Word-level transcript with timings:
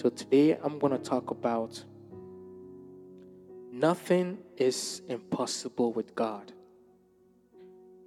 So 0.00 0.08
today 0.08 0.56
I'm 0.64 0.78
going 0.78 0.94
to 0.94 0.98
talk 0.98 1.30
about 1.30 1.84
nothing 3.70 4.38
is 4.56 5.02
impossible 5.10 5.92
with 5.92 6.14
God. 6.14 6.52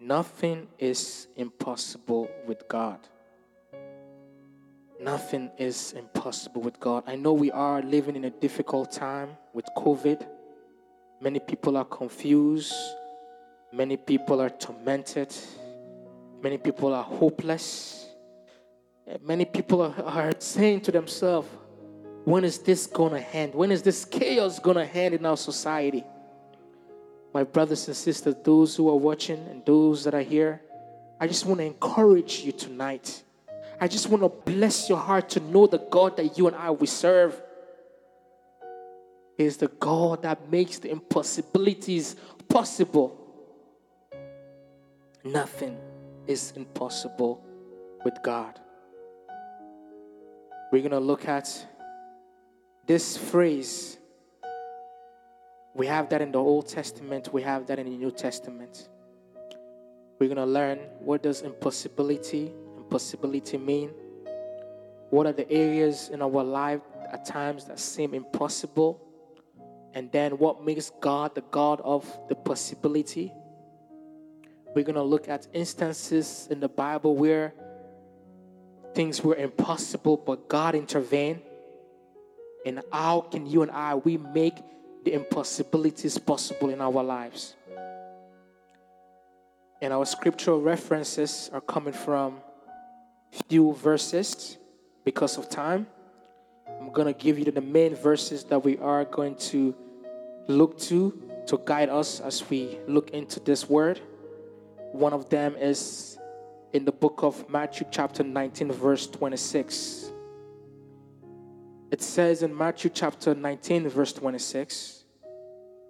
Nothing 0.02 0.70
is 0.80 1.28
impossible 1.36 2.32
with 2.48 2.68
God. 2.68 2.98
Nothing 5.00 5.52
is 5.60 5.94
impossible 5.96 6.64
with 6.64 6.80
God. 6.80 7.04
I 7.06 7.16
know 7.16 7.32
we 7.32 7.52
are 7.52 7.84
living 7.84 8.16
in 8.16 8.26
a 8.26 8.32
difficult 8.32 8.92
time 8.92 9.38
with 9.54 9.66
COVID. 9.78 10.26
Many 11.22 11.42
people 11.42 11.78
are 11.78 11.86
confused. 11.86 12.74
Many 13.72 13.98
people 13.98 14.42
are 14.42 14.50
tormented. 14.50 15.32
Many 16.42 16.58
people 16.58 16.92
are 16.92 17.04
hopeless. 17.04 18.08
Many 19.22 19.46
people 19.46 19.82
are, 19.82 20.34
saying 20.40 20.82
to 20.82 20.92
themselves, 20.92 21.48
when 22.26 22.44
is 22.44 22.60
this 22.60 22.88
going 22.88 23.12
to 23.12 23.36
end? 23.36 23.54
When 23.54 23.72
is 23.72 23.82
this 23.82 24.06
chaos 24.06 24.60
going 24.60 24.78
to 24.78 24.86
end 24.86 25.16
in 25.16 25.26
our 25.26 25.38
society? 25.38 26.04
My 27.34 27.44
brothers 27.44 27.88
and 27.88 27.98
sisters, 27.98 28.36
those 28.44 28.76
who 28.76 28.90
are 28.90 28.96
watching 28.96 29.46
and 29.48 29.66
those 29.66 30.04
that 30.06 30.14
are 30.14 30.22
here, 30.22 30.62
I 31.20 31.28
just 31.28 31.46
want 31.46 31.60
to 31.60 31.66
encourage 31.66 32.40
you 32.40 32.52
tonight. 32.52 33.24
I 33.82 33.88
just 33.88 34.08
want 34.08 34.24
to 34.24 34.30
bless 34.52 34.88
your 34.88 35.00
heart 35.00 35.30
to 35.32 35.40
know 35.40 35.68
the 35.68 35.80
God 35.80 36.18
that 36.18 36.38
you 36.38 36.48
and 36.48 36.56
I 36.56 36.72
we 36.72 36.88
serve 36.88 37.42
is 39.38 39.58
the 39.58 39.68
God 39.68 40.22
that 40.24 40.52
makes 40.52 40.78
the 40.80 40.92
impossibilities 40.92 42.16
possible. 42.48 43.20
Nothing 45.24 45.78
is 46.28 46.54
impossible 46.56 47.44
with 48.06 48.22
God. 48.24 48.60
We're 50.72 50.82
going 50.82 50.92
to 50.92 51.00
look 51.00 51.28
at 51.28 51.68
this 52.86 53.18
phrase, 53.18 53.98
we 55.74 55.88
have 55.88 56.10
that 56.10 56.22
in 56.22 56.32
the 56.32 56.40
Old 56.40 56.68
Testament, 56.68 57.30
we 57.34 57.42
have 57.42 57.68
that 57.68 57.80
in 57.80 57.86
the 57.90 57.98
New 57.98 58.12
Testament. 58.12 58.90
We're 60.20 60.28
going 60.28 60.38
to 60.38 60.46
learn 60.46 60.80
what 61.00 61.24
does 61.24 61.42
impossibility, 61.42 62.52
impossibility 62.78 63.58
mean? 63.58 63.92
What 65.10 65.28
are 65.28 65.34
the 65.34 65.50
areas 65.52 66.10
in 66.10 66.22
our 66.22 66.44
life 66.44 66.82
at 67.12 67.26
times 67.26 67.66
that 67.66 67.80
seem 67.80 68.14
impossible? 68.14 69.02
And 69.94 70.12
then 70.12 70.38
what 70.38 70.64
makes 70.64 70.92
God 71.02 71.36
the 71.36 71.42
God 71.42 71.82
of 71.84 72.06
the 72.30 72.36
possibility? 72.36 73.32
We're 74.76 74.84
going 74.84 74.96
to 74.96 75.04
look 75.04 75.30
at 75.30 75.48
instances 75.54 76.48
in 76.50 76.60
the 76.60 76.70
Bible 76.70 77.16
where 77.16 77.54
things 78.96 79.24
were 79.24 79.36
impossible, 79.36 80.18
but 80.18 80.48
God 80.48 80.76
intervened. 80.76 81.42
And 82.66 82.82
how 82.92 83.22
can 83.22 83.46
you 83.46 83.62
and 83.62 83.72
I 83.72 83.96
we 83.96 84.18
make 84.18 84.56
the 85.04 85.14
impossibilities 85.14 86.18
possible 86.18 86.70
in 86.70 86.82
our 86.82 87.04
lives? 87.04 87.56
And 89.82 89.92
our 89.92 90.06
scriptural 90.06 90.62
references 90.62 91.50
are 91.54 91.60
coming 91.60 91.94
from 91.94 92.40
few 93.50 93.74
verses 93.74 94.58
because 95.04 95.38
of 95.38 95.50
time. 95.50 95.88
I'm 96.80 96.92
going 96.94 97.14
to 97.14 97.14
give 97.14 97.38
you 97.38 97.46
the 97.46 97.62
main 97.62 97.96
verses 97.96 98.46
that 98.46 98.64
we 98.64 98.78
are 98.78 99.04
going 99.06 99.36
to 99.52 99.76
look 100.48 100.80
to 100.80 101.22
to 101.48 101.60
guide 101.66 101.90
us 101.90 102.22
as 102.22 102.50
we 102.50 102.78
look 102.88 103.10
into 103.10 103.40
this 103.42 103.70
word. 103.70 104.00
One 104.94 105.12
of 105.12 105.30
them 105.30 105.56
is 105.58 106.18
in 106.72 106.86
the 106.86 106.92
book 106.92 107.20
of 107.22 107.50
Matthew, 107.50 107.86
chapter 107.92 108.24
19, 108.24 108.72
verse 108.72 109.08
26. 109.08 110.13
It 111.94 112.02
says 112.02 112.42
in 112.42 112.58
Matthew 112.58 112.90
chapter 112.90 113.36
19, 113.36 113.88
verse 113.88 114.14
26, 114.14 115.04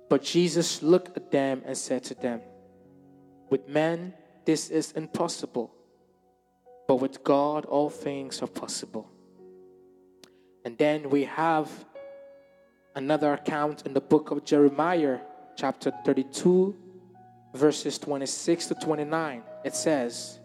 But 0.09 0.22
Jesus 0.22 0.84
looked 0.84 1.16
at 1.16 1.32
them 1.32 1.62
and 1.66 1.78
said 1.78 2.04
to 2.04 2.14
them, 2.14 2.42
With 3.50 3.69
men 3.69 4.14
this 4.44 4.69
is 4.69 4.91
impossible, 4.91 5.74
but 6.90 6.97
with 6.97 7.24
God 7.24 7.64
all 7.64 7.90
things 7.90 8.41
are 8.41 8.47
possible. 8.47 9.09
And 10.66 10.78
then 10.78 11.09
we 11.09 11.24
have 11.24 11.69
another 12.96 13.31
account 13.31 13.84
in 13.85 13.94
the 13.94 14.02
book 14.02 14.30
of 14.30 14.44
Jeremiah, 14.44 15.20
chapter 15.56 15.94
32, 16.03 16.75
verses 17.53 17.97
26 17.97 18.68
to 18.68 18.75
29. 18.75 19.41
It 19.64 19.74
says, 19.74 20.41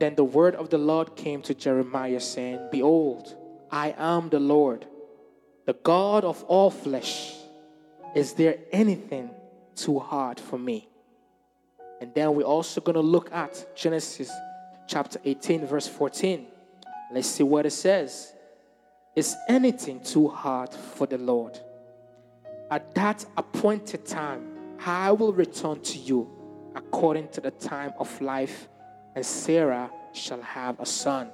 Then 0.00 0.16
the 0.16 0.24
word 0.24 0.56
of 0.56 0.68
the 0.68 0.78
Lord 0.78 1.14
came 1.14 1.42
to 1.42 1.54
Jeremiah, 1.54 2.18
saying, 2.18 2.58
Behold, 2.72 3.36
I 3.74 3.92
am 3.98 4.28
the 4.28 4.38
Lord, 4.38 4.86
the 5.66 5.72
God 5.72 6.22
of 6.22 6.44
all 6.44 6.70
flesh. 6.70 7.34
Is 8.14 8.34
there 8.34 8.58
anything 8.70 9.30
too 9.74 9.98
hard 9.98 10.38
for 10.38 10.56
me? 10.56 10.88
And 12.00 12.14
then 12.14 12.36
we're 12.36 12.44
also 12.44 12.80
going 12.80 12.94
to 12.94 13.00
look 13.00 13.32
at 13.32 13.74
Genesis 13.74 14.30
chapter 14.86 15.18
18, 15.24 15.66
verse 15.66 15.88
14. 15.88 16.46
Let's 17.10 17.26
see 17.26 17.42
what 17.42 17.66
it 17.66 17.72
says. 17.72 18.32
Is 19.16 19.34
anything 19.48 19.98
too 20.04 20.28
hard 20.28 20.72
for 20.72 21.08
the 21.08 21.18
Lord? 21.18 21.58
At 22.70 22.94
that 22.94 23.26
appointed 23.36 24.06
time, 24.06 24.76
I 24.86 25.10
will 25.10 25.32
return 25.32 25.80
to 25.80 25.98
you 25.98 26.30
according 26.76 27.26
to 27.30 27.40
the 27.40 27.50
time 27.50 27.92
of 27.98 28.20
life, 28.20 28.68
and 29.16 29.26
Sarah 29.26 29.90
shall 30.12 30.42
have 30.42 30.78
a 30.78 30.86
son. 30.86 31.32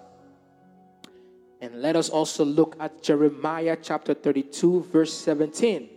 And 1.60 1.82
let 1.82 1.94
us 1.94 2.08
also 2.08 2.44
look 2.44 2.76
at 2.80 3.02
Jeremiah 3.02 3.76
chapter 3.80 4.14
32, 4.14 4.84
verse 4.84 5.12
17. 5.12 5.88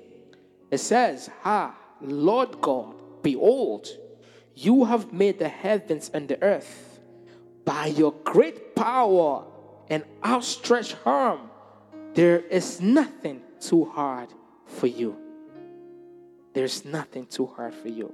It 0.72 0.78
says, 0.80 1.30
Ha, 1.44 1.76
Lord 2.02 2.60
God, 2.60 2.96
behold, 3.22 3.88
you 4.56 4.84
have 4.86 5.14
made 5.14 5.40
the 5.40 5.48
heavens 5.48 6.12
and 6.14 6.28
the 6.28 6.42
earth 6.44 7.00
by 7.66 7.88
your 7.88 8.12
great 8.24 8.76
power 8.76 9.46
and 9.90 10.04
outstretched 10.26 10.98
arm. 11.06 11.50
There 12.14 12.40
is 12.40 12.82
nothing 12.82 13.42
too 13.60 13.86
hard 13.86 14.30
for 14.66 14.88
you. 14.88 15.18
There's 16.54 16.86
nothing 16.86 17.26
too 17.26 17.48
hard 17.48 17.74
for 17.74 17.88
you. 17.88 18.14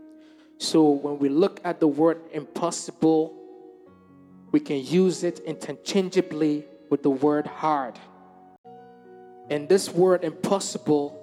So 0.60 0.90
when 0.90 1.20
we 1.20 1.30
look 1.30 1.60
at 1.64 1.80
the 1.80 1.88
word 1.88 2.22
impossible, 2.32 3.34
we 4.52 4.60
can 4.60 4.84
use 4.84 5.24
it 5.24 5.40
interchangeably 5.40 6.66
with 6.90 7.04
the 7.04 7.10
word 7.10 7.48
hard. 7.48 8.00
And 9.50 9.68
this 9.68 9.90
word 9.90 10.24
impossible, 10.24 11.16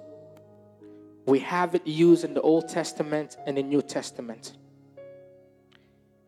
we 1.27 1.41
have 1.41 1.75
it 1.75 1.87
used 1.87 2.25
in 2.25 2.35
the 2.35 2.41
Old 2.41 2.69
Testament 2.69 3.37
and 3.47 3.57
the 3.57 3.63
New 3.63 3.83
Testament. 3.83 4.53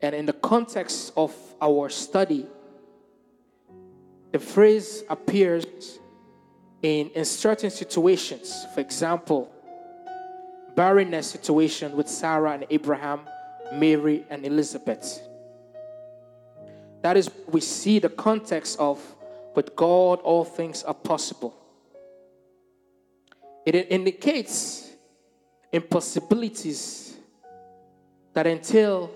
And 0.01 0.15
in 0.15 0.27
the 0.27 0.33
context 0.33 1.13
of 1.17 1.35
our 1.61 1.89
study, 1.89 2.47
the 4.31 4.39
phrase 4.39 5.03
appears 5.09 5.65
in, 6.83 7.11
in 7.11 7.25
certain 7.25 7.71
situations. 7.71 8.67
For 8.75 8.81
example, 8.81 9.51
barrenness 10.77 11.29
situation 11.29 11.97
with 11.97 12.09
Sarah 12.09 12.53
and 12.53 12.65
Abraham, 12.71 13.21
Mary 13.73 14.25
and 14.31 14.47
Elizabeth. 14.47 15.21
That 17.03 17.17
is, 17.17 17.31
we 17.49 17.61
see 17.61 17.99
the 17.99 18.09
context 18.09 18.79
of 18.79 19.01
with 19.55 19.75
God, 19.75 20.21
all 20.21 20.45
things 20.45 20.83
are 20.83 20.95
possible. 20.95 21.55
It 23.67 23.75
indicates 23.91 24.91
impossibilities 25.73 27.17
that 28.33 28.47
entail 28.47 29.11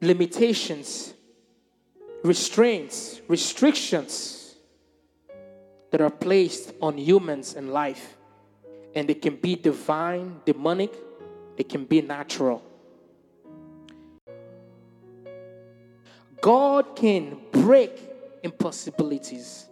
limitations, 0.00 1.14
restraints, 2.22 3.20
restrictions 3.28 4.54
that 5.90 6.00
are 6.00 6.10
placed 6.10 6.72
on 6.80 6.98
humans 6.98 7.54
in 7.54 7.72
life. 7.72 8.16
And 8.94 9.10
it 9.10 9.22
can 9.22 9.36
be 9.36 9.56
divine, 9.56 10.40
demonic, 10.44 10.92
it 11.56 11.68
can 11.68 11.84
be 11.84 12.00
natural. 12.02 12.62
God 16.40 16.96
can 16.96 17.38
break 17.50 18.15
impossibilities. 18.42 19.68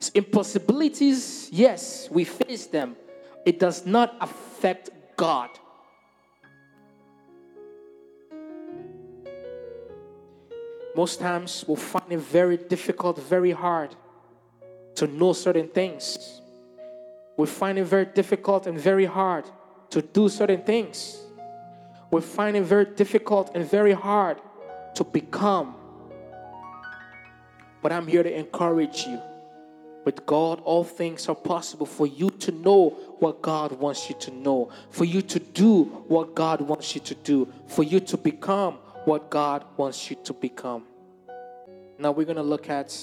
So 0.00 0.10
impossibilities, 0.14 1.48
yes, 1.50 2.08
we 2.10 2.24
face 2.24 2.66
them. 2.66 2.96
It 3.44 3.58
does 3.58 3.84
not 3.84 4.16
affect 4.20 4.90
God. 5.16 5.50
Most 10.94 11.20
times 11.20 11.64
we'll 11.66 11.76
find 11.76 12.12
it 12.12 12.18
very 12.18 12.56
difficult, 12.56 13.18
very 13.18 13.52
hard 13.52 13.94
to 14.96 15.06
know 15.06 15.32
certain 15.32 15.68
things. 15.68 16.40
We 17.36 17.46
find 17.46 17.78
it 17.78 17.84
very 17.84 18.06
difficult 18.06 18.66
and 18.66 18.78
very 18.78 19.04
hard 19.04 19.44
to 19.90 20.02
do 20.02 20.28
certain 20.28 20.62
things. 20.62 21.22
We 22.10 22.20
find 22.20 22.56
it 22.56 22.62
very 22.62 22.84
difficult 22.84 23.52
and 23.54 23.64
very 23.64 23.92
hard 23.92 24.40
to 24.94 25.04
become 25.04 25.76
But 27.82 27.92
I'm 27.92 28.06
here 28.06 28.22
to 28.22 28.34
encourage 28.34 29.06
you. 29.06 29.20
With 30.04 30.24
God, 30.24 30.60
all 30.60 30.84
things 30.84 31.28
are 31.28 31.34
possible 31.34 31.84
for 31.84 32.06
you 32.06 32.30
to 32.30 32.52
know 32.52 32.90
what 33.18 33.42
God 33.42 33.72
wants 33.72 34.08
you 34.08 34.16
to 34.20 34.30
know, 34.30 34.70
for 34.90 35.04
you 35.04 35.20
to 35.22 35.38
do 35.38 35.84
what 36.06 36.34
God 36.34 36.60
wants 36.62 36.94
you 36.94 37.00
to 37.02 37.14
do, 37.14 37.52
for 37.66 37.82
you 37.82 38.00
to 38.00 38.16
become 38.16 38.74
what 39.04 39.28
God 39.28 39.64
wants 39.76 40.08
you 40.08 40.16
to 40.24 40.32
become. 40.32 40.84
Now, 41.98 42.12
we're 42.12 42.24
going 42.24 42.36
to 42.36 42.42
look 42.42 42.70
at 42.70 42.96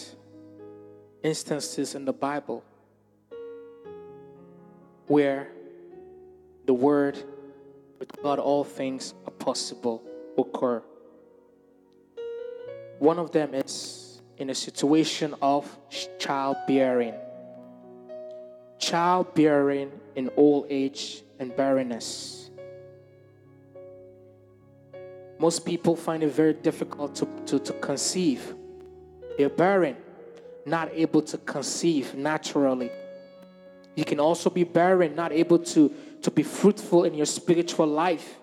instances 1.22 1.96
in 1.96 2.06
the 2.06 2.14
Bible 2.14 2.64
where 5.08 5.50
the 6.66 6.74
word 6.74 7.18
with 8.00 8.12
God 8.24 8.40
all 8.40 8.64
things 8.64 9.14
are 9.26 9.32
possible 9.32 10.04
occur. 10.38 10.82
One 13.00 13.20
of 13.20 13.32
them 13.32 13.54
is 13.54 14.05
in 14.38 14.50
a 14.50 14.56
situation 14.56 15.36
of 15.42 15.66
childbearing. 16.20 17.14
Childbearing 18.80 19.92
in 20.16 20.30
old 20.36 20.68
age 20.70 21.24
and 21.40 21.56
barrenness. 21.56 22.50
Most 25.38 25.66
people 25.66 25.96
find 25.96 26.24
it 26.24 26.32
very 26.32 26.54
difficult 26.54 27.16
to, 27.16 27.28
to, 27.48 27.60
to 27.60 27.74
conceive. 27.74 28.56
They're 29.38 29.50
barren, 29.50 29.98
not 30.66 30.90
able 30.94 31.22
to 31.24 31.38
conceive 31.40 32.16
naturally. 32.16 32.90
You 33.96 34.06
can 34.06 34.20
also 34.20 34.50
be 34.50 34.64
barren, 34.64 35.16
not 35.16 35.32
able 35.32 35.60
to, 35.60 35.94
to 36.22 36.32
be 36.32 36.44
fruitful 36.44 37.04
in 37.04 37.14
your 37.14 37.26
spiritual 37.26 37.88
life. 37.88 38.40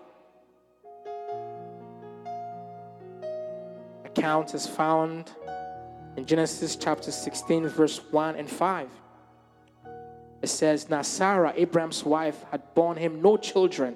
Account 4.05 4.53
is 4.53 4.67
found 4.67 5.31
in 6.15 6.25
Genesis 6.25 6.75
chapter 6.75 7.11
16, 7.11 7.67
verse 7.69 7.99
1 8.11 8.35
and 8.35 8.49
5. 8.49 8.89
It 10.41 10.47
says, 10.47 10.89
Now 10.89 11.01
Sarah, 11.01 11.53
Abraham's 11.55 12.03
wife, 12.03 12.43
had 12.51 12.73
borne 12.75 12.97
him 12.97 13.21
no 13.21 13.37
children, 13.37 13.95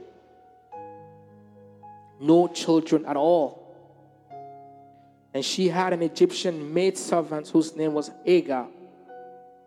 no 2.20 2.48
children 2.48 3.06
at 3.06 3.18
all. 3.18 3.64
And 5.34 5.44
she 5.46 5.68
had 5.68 5.94
an 5.94 6.02
Egyptian 6.02 6.74
maid 6.74 6.98
servant 6.98 7.50
whose 7.50 7.76
name 7.76 7.94
was 7.94 8.10
Hagar. 8.26 8.68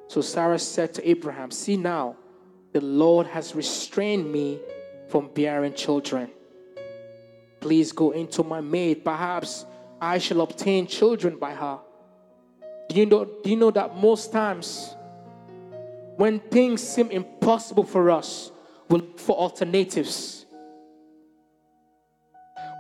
So 0.09 0.21
Sarah 0.21 0.59
said 0.59 0.95
to 0.95 1.09
Abraham, 1.09 1.51
See 1.51 1.77
now, 1.77 2.17
the 2.73 2.81
Lord 2.81 3.27
has 3.29 3.55
restrained 3.55 4.33
me 4.33 4.59
from 5.09 5.29
bearing 5.29 5.75
children. 5.75 6.31
Please 7.61 7.93
go 7.93 8.13
into 8.13 8.43
my 8.43 8.61
maid. 8.61 9.05
Perhaps 9.05 9.67
I 10.01 10.19
shall 10.19 10.41
obtain 10.41 10.87
children 10.87 11.37
by 11.37 11.53
her. 11.53 11.79
Do 12.91 12.99
you 12.99 13.07
know, 13.07 13.25
do 13.25 13.51
you 13.51 13.55
know 13.55 13.71
that 13.71 13.97
most 13.97 14.33
times 14.33 14.97
when 16.17 16.41
things 16.41 16.83
seem 16.83 17.13
impossible 17.13 17.85
for 17.85 18.11
us, 18.11 18.51
we 18.89 18.99
look 18.99 19.21
for 19.21 19.37
alternatives? 19.37 20.45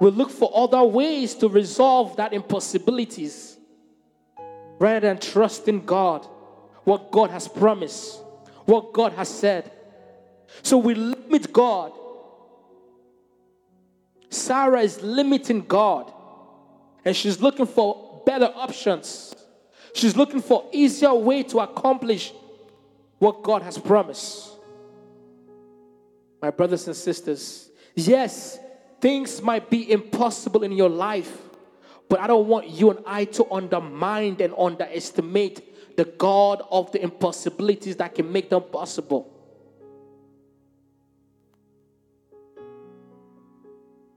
We 0.01 0.11
look 0.11 0.31
for 0.31 0.51
other 0.53 0.83
ways 0.83 1.37
to 1.37 1.49
resolve 1.49 2.17
that 2.17 2.33
impossibilities 2.33 3.57
rather 4.81 5.07
than 5.07 5.19
trusting 5.19 5.87
God, 5.87 6.27
what 6.83 7.13
God 7.13 7.31
has 7.31 7.47
promised, 7.47 8.21
what 8.65 8.93
God 8.93 9.13
has 9.13 9.29
said. 9.29 9.71
So 10.63 10.77
we 10.77 10.95
limit 10.95 11.53
God. 11.53 11.93
Sarah 14.29 14.81
is 14.81 15.01
limiting 15.03 15.61
God 15.61 16.13
and 17.05 17.15
she's 17.15 17.41
looking 17.41 17.67
for 17.67 18.23
better 18.27 18.51
options. 18.57 19.30
She's 19.93 20.17
looking 20.17 20.41
for 20.41 20.69
easier 20.73 21.15
way 21.15 21.43
to 21.45 21.61
accomplish 21.61 22.33
what 23.19 23.43
God 23.43 23.63
has 23.63 23.79
promised. 23.79 24.51
My 26.41 26.51
brothers 26.51 26.87
and 26.87 26.97
sisters, 26.97 27.71
yes, 27.95 28.59
things 29.01 29.43
might 29.43 29.69
be 29.69 29.91
impossible 29.91 30.63
in 30.63 30.73
your 30.73 30.89
life, 30.89 31.37
but 32.09 32.21
I 32.21 32.27
don't 32.27 32.49
want 32.49 32.69
you 32.69 32.91
and 32.91 33.01
I 33.07 33.25
to 33.27 33.53
undermine 33.53 34.37
and 34.41 34.55
underestimate 34.57 35.97
the 35.97 36.05
God 36.05 36.63
of 36.71 36.91
the 36.93 37.03
impossibilities 37.03 37.97
that 37.97 38.15
can 38.15 38.31
make 38.33 38.49
them 38.49 38.63
possible. 38.63 39.31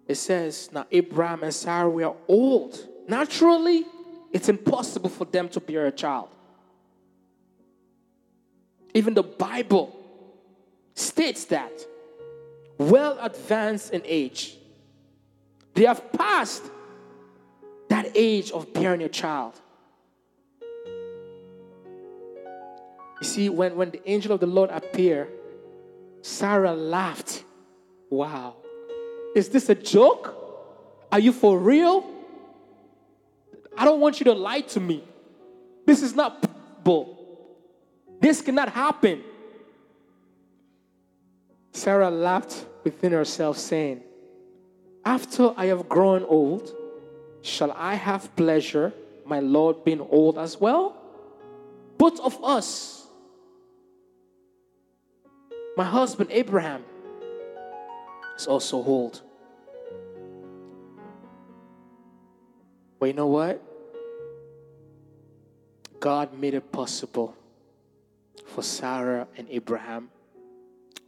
It 0.07 0.15
says, 0.15 0.69
Now 0.71 0.85
Abraham 0.91 1.43
and 1.43 1.53
Sarah 1.53 1.89
were 1.89 2.13
old. 2.27 2.87
Naturally, 3.07 3.85
it's 4.33 4.49
impossible 4.49 5.09
for 5.09 5.25
them 5.25 5.47
to 5.49 5.59
bear 5.59 5.85
a 5.85 5.91
child. 5.91 6.29
Even 8.95 9.13
the 9.13 9.23
Bible 9.23 9.95
states 10.95 11.45
that 11.45 11.71
well 12.77 13.17
advanced 13.21 13.93
in 13.93 14.01
age, 14.05 14.57
they 15.75 15.85
have 15.85 16.11
passed 16.11 16.63
that 17.89 18.11
age 18.15 18.51
of 18.51 18.73
bearing 18.73 19.03
a 19.03 19.09
child. 19.09 19.53
You 23.21 23.27
see, 23.27 23.49
when, 23.49 23.75
when 23.75 23.91
the 23.91 24.01
angel 24.09 24.33
of 24.33 24.39
the 24.39 24.47
Lord 24.47 24.69
appeared, 24.71 25.29
Sarah 26.21 26.73
laughed. 26.73 27.43
Wow. 28.09 28.55
Is 29.35 29.49
this 29.49 29.69
a 29.69 29.75
joke? 29.75 30.35
Are 31.11 31.19
you 31.19 31.31
for 31.31 31.57
real? 31.57 32.05
I 33.77 33.85
don't 33.85 33.99
want 33.99 34.19
you 34.19 34.25
to 34.25 34.33
lie 34.33 34.61
to 34.61 34.79
me. 34.79 35.03
This 35.85 36.01
is 36.01 36.15
not 36.15 36.41
possible. 36.41 37.17
This 38.19 38.41
cannot 38.41 38.69
happen. 38.69 39.23
Sarah 41.71 42.11
laughed 42.11 42.65
within 42.83 43.11
herself, 43.11 43.57
saying, 43.57 44.01
After 45.03 45.53
I 45.57 45.65
have 45.65 45.89
grown 45.89 46.23
old, 46.23 46.71
shall 47.41 47.71
I 47.71 47.95
have 47.95 48.33
pleasure, 48.35 48.93
my 49.25 49.39
Lord 49.39 49.83
being 49.83 50.01
old 50.01 50.37
as 50.37 50.59
well? 50.59 50.95
Both 51.97 52.19
of 52.19 52.41
us, 52.43 53.07
my 55.75 55.83
husband 55.83 56.29
Abraham, 56.31 56.83
is 58.37 58.47
also 58.47 58.77
old. 58.77 59.21
But 63.03 63.07
you 63.07 63.15
know 63.15 63.27
what? 63.27 63.61
God 65.99 66.39
made 66.39 66.53
it 66.53 66.71
possible 66.71 67.35
for 68.45 68.63
Sarah 68.63 69.27
and 69.35 69.45
Abraham 69.49 70.09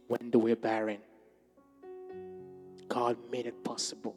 when 0.06 0.30
they 0.30 0.36
were 0.36 0.56
barren. 0.56 0.98
God 2.86 3.16
made 3.32 3.46
it 3.46 3.64
possible. 3.64 4.14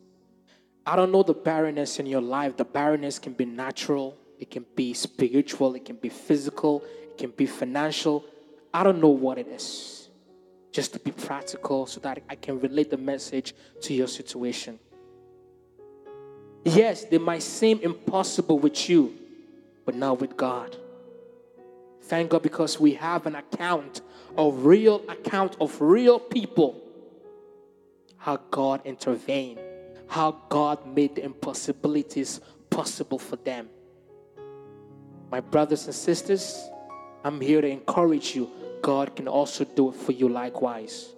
I 0.85 0.97
don't 0.97 1.09
know 1.09 1.23
the 1.23 1.33
barrenness 1.33 1.99
in 1.99 2.05
your 2.05 2.19
life. 2.19 2.57
The 2.57 2.65
barrenness 2.65 3.17
can 3.17 3.31
be 3.31 3.45
natural, 3.45 4.17
it 4.37 4.51
can 4.51 4.65
be 4.75 4.93
spiritual, 4.93 5.73
it 5.75 5.85
can 5.85 5.95
be 5.95 6.09
physical, 6.09 6.83
it 7.03 7.17
can 7.17 7.29
be 7.29 7.45
financial. 7.45 8.25
I 8.73 8.83
don't 8.83 8.99
know 8.99 9.07
what 9.07 9.37
it 9.37 9.47
is. 9.47 10.09
Just 10.73 10.91
to 10.91 10.99
be 10.99 11.11
practical 11.11 11.85
so 11.85 12.01
that 12.01 12.23
I 12.29 12.35
can 12.35 12.59
relate 12.59 12.89
the 12.89 12.97
message 12.97 13.55
to 13.83 13.93
your 13.93 14.09
situation. 14.09 14.79
Yes, 16.63 17.05
they 17.05 17.17
might 17.17 17.43
seem 17.43 17.79
impossible 17.81 18.59
with 18.59 18.89
you, 18.89 19.15
but 19.85 19.95
not 19.95 20.19
with 20.19 20.35
God. 20.35 20.75
Thank 22.03 22.31
God 22.31 22.41
because 22.41 22.79
we 22.79 22.93
have 22.95 23.25
an 23.25 23.35
account, 23.35 24.01
a 24.37 24.49
real 24.49 25.03
account 25.07 25.57
of 25.61 25.79
real 25.79 26.19
people. 26.19 26.81
How 28.17 28.37
God 28.51 28.81
intervened, 28.85 29.59
how 30.07 30.31
God 30.49 30.85
made 30.85 31.15
the 31.15 31.23
impossibilities 31.23 32.41
possible 32.69 33.19
for 33.19 33.37
them. 33.37 33.69
My 35.31 35.39
brothers 35.39 35.85
and 35.85 35.95
sisters, 35.95 36.59
I'm 37.23 37.39
here 37.39 37.61
to 37.61 37.67
encourage 37.67 38.35
you. 38.35 38.49
God 38.81 39.15
can 39.15 39.27
also 39.27 39.63
do 39.63 39.89
it 39.89 39.95
for 39.95 40.11
you 40.11 40.27
likewise. 40.27 41.09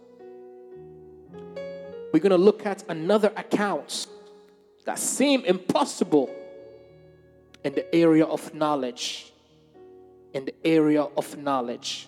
We're 2.11 2.19
going 2.19 2.31
to 2.31 2.37
look 2.37 2.65
at 2.65 2.83
another 2.89 3.31
account 3.37 4.07
that 4.85 4.99
seem 4.99 5.43
impossible 5.45 6.29
in 7.63 7.73
the 7.73 7.93
area 7.93 8.25
of 8.25 8.53
knowledge. 8.53 9.31
In 10.33 10.45
the 10.45 10.55
area 10.65 11.03
of 11.03 11.37
knowledge. 11.37 12.07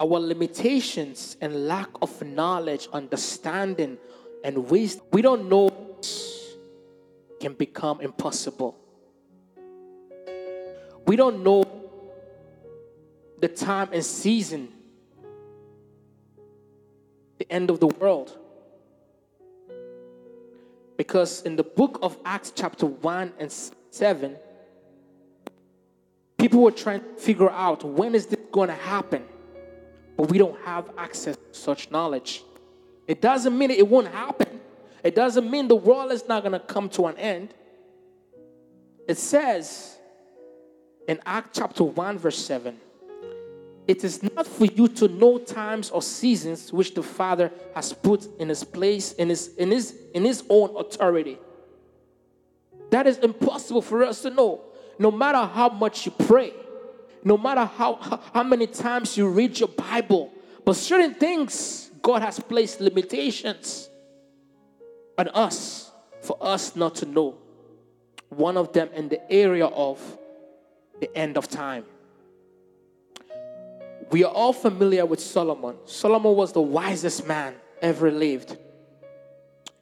Our 0.00 0.18
limitations 0.18 1.36
and 1.40 1.68
lack 1.68 1.88
of 2.02 2.22
knowledge, 2.22 2.88
understanding, 2.92 3.98
and 4.42 4.68
wisdom, 4.68 5.04
we 5.12 5.22
don't 5.22 5.48
know 5.48 5.70
can 7.44 7.52
become 7.52 8.00
impossible. 8.00 8.74
We 11.06 11.14
don't 11.14 11.44
know 11.44 11.64
the 13.38 13.48
time 13.48 13.90
and 13.92 14.02
season, 14.02 14.68
the 17.36 17.52
end 17.52 17.68
of 17.68 17.80
the 17.80 17.88
world. 17.88 18.34
Because 20.96 21.42
in 21.42 21.56
the 21.56 21.64
book 21.64 21.98
of 22.02 22.16
Acts, 22.24 22.52
chapter 22.54 22.86
1 22.86 23.32
and 23.38 23.52
7, 23.90 24.36
People 26.44 26.60
were 26.60 26.72
trying 26.72 27.00
to 27.00 27.06
figure 27.16 27.48
out 27.48 27.82
when 27.84 28.14
is 28.14 28.26
this 28.26 28.38
going 28.52 28.68
to 28.68 28.74
happen, 28.74 29.24
but 30.14 30.28
we 30.28 30.36
don't 30.36 30.60
have 30.60 30.90
access 30.98 31.36
to 31.36 31.58
such 31.58 31.90
knowledge. 31.90 32.42
It 33.06 33.22
doesn't 33.22 33.56
mean 33.56 33.70
it 33.70 33.88
won't 33.88 34.08
happen. 34.08 34.60
It 35.02 35.14
doesn't 35.14 35.50
mean 35.50 35.68
the 35.68 35.74
world 35.74 36.12
is 36.12 36.28
not 36.28 36.42
going 36.42 36.52
to 36.52 36.58
come 36.58 36.90
to 36.90 37.06
an 37.06 37.16
end. 37.16 37.54
It 39.08 39.16
says 39.16 39.96
in 41.08 41.18
Act 41.24 41.56
chapter 41.56 41.84
1, 41.84 42.18
verse 42.18 42.38
7 42.44 42.78
It 43.86 44.02
is 44.02 44.22
not 44.22 44.46
for 44.46 44.64
you 44.64 44.88
to 44.88 45.08
know 45.08 45.38
times 45.38 45.90
or 45.90 46.00
seasons 46.00 46.72
which 46.72 46.94
the 46.94 47.02
Father 47.02 47.52
has 47.74 47.92
put 47.92 48.28
in 48.40 48.48
his 48.48 48.64
place, 48.64 49.12
in 49.12 49.28
his, 49.28 49.48
in 49.56 49.70
his, 49.70 49.94
in 50.14 50.24
his 50.24 50.42
own 50.48 50.74
authority. 50.76 51.38
That 52.90 53.06
is 53.06 53.18
impossible 53.18 53.82
for 53.82 54.04
us 54.04 54.22
to 54.22 54.30
know. 54.30 54.62
No 54.98 55.10
matter 55.10 55.44
how 55.44 55.68
much 55.68 56.06
you 56.06 56.12
pray, 56.12 56.52
no 57.24 57.36
matter 57.36 57.64
how, 57.64 57.96
how, 58.32 58.42
many 58.42 58.66
times 58.66 59.16
you 59.16 59.28
read 59.28 59.58
your 59.58 59.68
Bible, 59.68 60.32
but 60.64 60.76
certain 60.76 61.14
things, 61.14 61.90
God 62.00 62.22
has 62.22 62.38
placed 62.38 62.80
limitations 62.80 63.88
on 65.18 65.28
us 65.28 65.90
for 66.22 66.36
us 66.40 66.76
not 66.76 66.94
to 66.96 67.06
know. 67.06 67.36
One 68.28 68.56
of 68.56 68.72
them 68.72 68.90
in 68.94 69.08
the 69.08 69.32
area 69.32 69.66
of 69.66 70.00
the 71.00 71.14
end 71.16 71.36
of 71.36 71.48
time. 71.48 71.84
We 74.14 74.22
are 74.22 74.32
all 74.32 74.52
familiar 74.52 75.04
with 75.04 75.18
Solomon. 75.18 75.74
Solomon 75.86 76.36
was 76.36 76.52
the 76.52 76.62
wisest 76.62 77.26
man 77.26 77.56
ever 77.82 78.12
lived. 78.12 78.56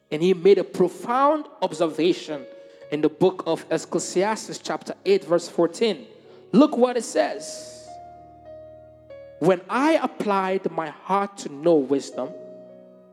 And 0.09 0.23
he 0.23 0.33
made 0.33 0.57
a 0.57 0.63
profound 0.63 1.45
observation 1.61 2.43
in 2.91 3.01
the 3.01 3.09
book 3.09 3.43
of 3.45 3.63
Ecclesiastes, 3.69 4.57
chapter 4.57 4.95
8, 5.05 5.25
verse 5.25 5.47
14. 5.49 6.07
Look 6.51 6.75
what 6.75 6.97
it 6.97 7.03
says. 7.03 7.87
When 9.37 9.61
I 9.69 9.99
applied 10.01 10.71
my 10.71 10.89
heart 10.89 11.37
to 11.37 11.49
know 11.49 11.75
wisdom, 11.75 12.29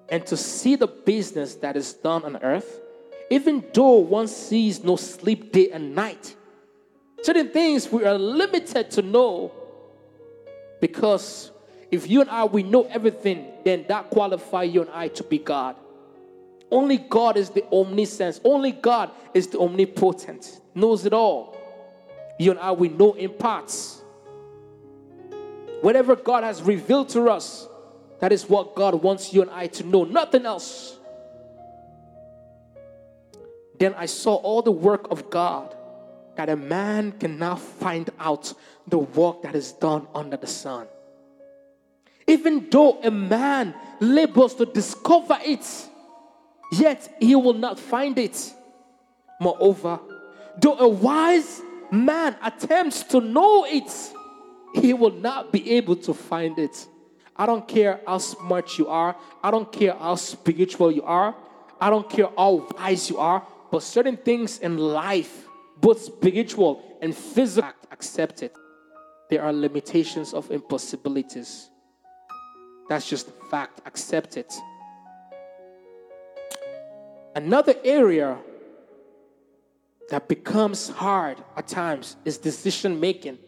and 0.08 0.24
to 0.24 0.38
see 0.38 0.74
the 0.74 0.86
business 0.86 1.54
that 1.56 1.76
is 1.76 1.92
done 1.92 2.24
on 2.24 2.38
earth, 2.42 2.80
even 3.30 3.62
though 3.74 3.98
one 3.98 4.26
sees 4.26 4.82
no 4.82 4.96
sleep 4.96 5.52
day 5.52 5.68
and 5.70 5.94
night. 5.94 6.34
Certain 7.22 7.50
things 7.50 7.92
we 7.92 8.06
are 8.06 8.16
limited 8.16 8.90
to 8.92 9.02
know 9.02 9.52
because 10.80 11.50
if 11.90 12.08
you 12.08 12.20
and 12.20 12.30
I 12.30 12.44
we 12.44 12.62
know 12.62 12.84
everything, 12.84 13.46
then 13.64 13.84
that 13.88 14.10
qualifies 14.10 14.72
you 14.72 14.82
and 14.82 14.90
I 14.90 15.08
to 15.08 15.24
be 15.24 15.38
God. 15.38 15.76
Only 16.70 16.98
God 16.98 17.36
is 17.36 17.50
the 17.50 17.64
omniscience. 17.72 18.40
Only 18.44 18.70
God 18.72 19.10
is 19.34 19.48
the 19.48 19.58
omnipotent, 19.58 20.60
knows 20.74 21.04
it 21.04 21.12
all. 21.12 21.56
You 22.38 22.52
and 22.52 22.60
I 22.60 22.72
we 22.72 22.88
know 22.88 23.14
in 23.14 23.32
parts. 23.32 24.02
Whatever 25.80 26.14
God 26.14 26.44
has 26.44 26.62
revealed 26.62 27.08
to 27.10 27.28
us, 27.28 27.66
that 28.20 28.32
is 28.32 28.48
what 28.48 28.74
God 28.74 29.02
wants 29.02 29.32
you 29.32 29.42
and 29.42 29.50
I 29.50 29.66
to 29.68 29.84
know, 29.84 30.04
nothing 30.04 30.46
else. 30.46 30.98
Then 33.78 33.94
I 33.94 34.06
saw 34.06 34.34
all 34.34 34.60
the 34.62 34.70
work 34.70 35.10
of 35.10 35.30
God 35.30 35.74
that 36.40 36.48
a 36.48 36.56
man 36.56 37.12
can 37.12 37.38
now 37.38 37.54
find 37.54 38.08
out 38.18 38.54
the 38.86 38.96
work 38.96 39.42
that 39.42 39.54
is 39.54 39.72
done 39.72 40.06
under 40.14 40.38
the 40.38 40.46
sun. 40.46 40.86
Even 42.26 42.66
though 42.70 42.98
a 43.02 43.10
man 43.10 43.74
labors 44.00 44.54
to 44.54 44.64
discover 44.64 45.38
it, 45.44 45.66
yet 46.72 47.14
he 47.20 47.34
will 47.34 47.52
not 47.52 47.78
find 47.78 48.18
it. 48.18 48.54
Moreover, 49.38 50.00
though 50.58 50.78
a 50.78 50.88
wise 50.88 51.60
man 51.90 52.34
attempts 52.42 53.02
to 53.02 53.20
know 53.20 53.66
it, 53.66 53.92
he 54.72 54.94
will 54.94 55.12
not 55.12 55.52
be 55.52 55.72
able 55.72 55.96
to 55.96 56.14
find 56.14 56.58
it. 56.58 56.86
I 57.36 57.44
don't 57.44 57.68
care 57.68 58.00
how 58.06 58.16
smart 58.16 58.78
you 58.78 58.88
are. 58.88 59.14
I 59.42 59.50
don't 59.50 59.70
care 59.70 59.92
how 59.92 60.14
spiritual 60.14 60.90
you 60.90 61.02
are. 61.02 61.34
I 61.78 61.90
don't 61.90 62.08
care 62.08 62.30
how 62.34 62.66
wise 62.78 63.10
you 63.10 63.18
are. 63.18 63.46
But 63.70 63.82
certain 63.82 64.16
things 64.16 64.58
in 64.60 64.78
life, 64.78 65.46
both 65.80 66.00
spiritual 66.00 66.82
and 67.00 67.14
physical, 67.14 67.72
accept 67.90 68.42
it. 68.42 68.54
There 69.28 69.42
are 69.42 69.52
limitations 69.52 70.34
of 70.34 70.50
impossibilities. 70.50 71.70
That's 72.88 73.08
just 73.08 73.28
a 73.28 73.50
fact. 73.50 73.80
Accept 73.86 74.36
it. 74.36 74.52
Another 77.34 77.74
area 77.84 78.36
that 80.10 80.26
becomes 80.26 80.88
hard 80.88 81.38
at 81.56 81.68
times 81.68 82.16
is 82.24 82.36
decision 82.36 82.98
making. 82.98 83.38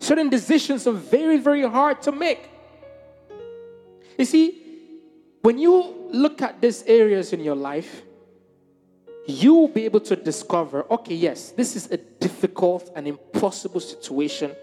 Certain 0.00 0.30
decisions 0.30 0.86
are 0.86 0.92
very, 0.92 1.36
very 1.36 1.68
hard 1.68 2.00
to 2.02 2.12
make. 2.12 2.48
You 4.18 4.24
see, 4.24 4.62
when 5.42 5.58
you 5.58 6.08
look 6.10 6.40
at 6.40 6.60
these 6.60 6.82
areas 6.84 7.34
in 7.34 7.40
your 7.40 7.54
life, 7.54 8.02
you 9.26 9.54
will 9.54 9.68
be 9.68 9.84
able 9.84 10.00
to 10.00 10.16
discover 10.16 10.84
okay, 10.90 11.14
yes, 11.14 11.50
this 11.50 11.76
is 11.76 11.90
a 11.90 11.96
difficult 11.96 12.90
and 12.94 13.06
impossible 13.08 13.80
situation. 13.80 14.54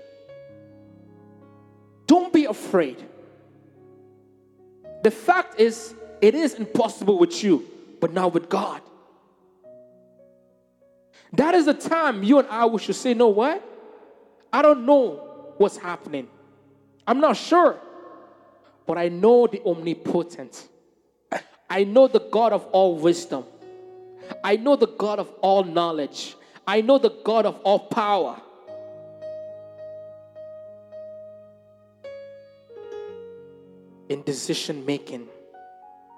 Don't 2.08 2.34
be 2.34 2.46
afraid. 2.46 3.04
The 5.04 5.12
fact 5.12 5.60
is, 5.60 5.96
it 6.22 6.36
is 6.36 6.56
impossible 6.56 7.18
with 7.18 7.44
you, 7.44 7.66
but 8.00 8.14
not 8.14 8.34
with 8.34 8.50
God. 8.50 8.82
That 11.34 11.56
is 11.56 11.66
the 11.66 11.74
time 11.74 12.24
you 12.24 12.40
and 12.40 12.48
I 12.50 12.66
we 12.66 12.80
should 12.80 12.96
say, 12.96 13.14
no, 13.14 13.30
what? 13.30 13.64
I 14.52 14.62
don't 14.62 14.86
know 14.86 15.54
what's 15.58 15.78
happening. 15.78 16.28
I'm 17.08 17.20
not 17.20 17.38
sure 17.38 17.80
but 18.92 18.98
I 18.98 19.08
know 19.08 19.48
the 19.48 19.62
omnipotent. 19.66 20.68
I 21.70 21.86
know 21.86 22.10
the 22.10 22.20
God 22.20 22.52
of 22.52 22.66
all 22.74 22.98
wisdom. 22.98 23.46
I 24.44 24.56
know 24.56 24.76
the 24.76 24.88
God 24.88 25.20
of 25.20 25.30
all 25.42 25.64
knowledge. 25.64 26.36
I 26.68 26.82
know 26.82 26.98
the 26.98 27.10
God 27.24 27.46
of 27.46 27.60
all 27.64 27.80
power. 27.80 28.40
In 34.10 34.24
decision 34.24 34.86
making, 34.86 35.28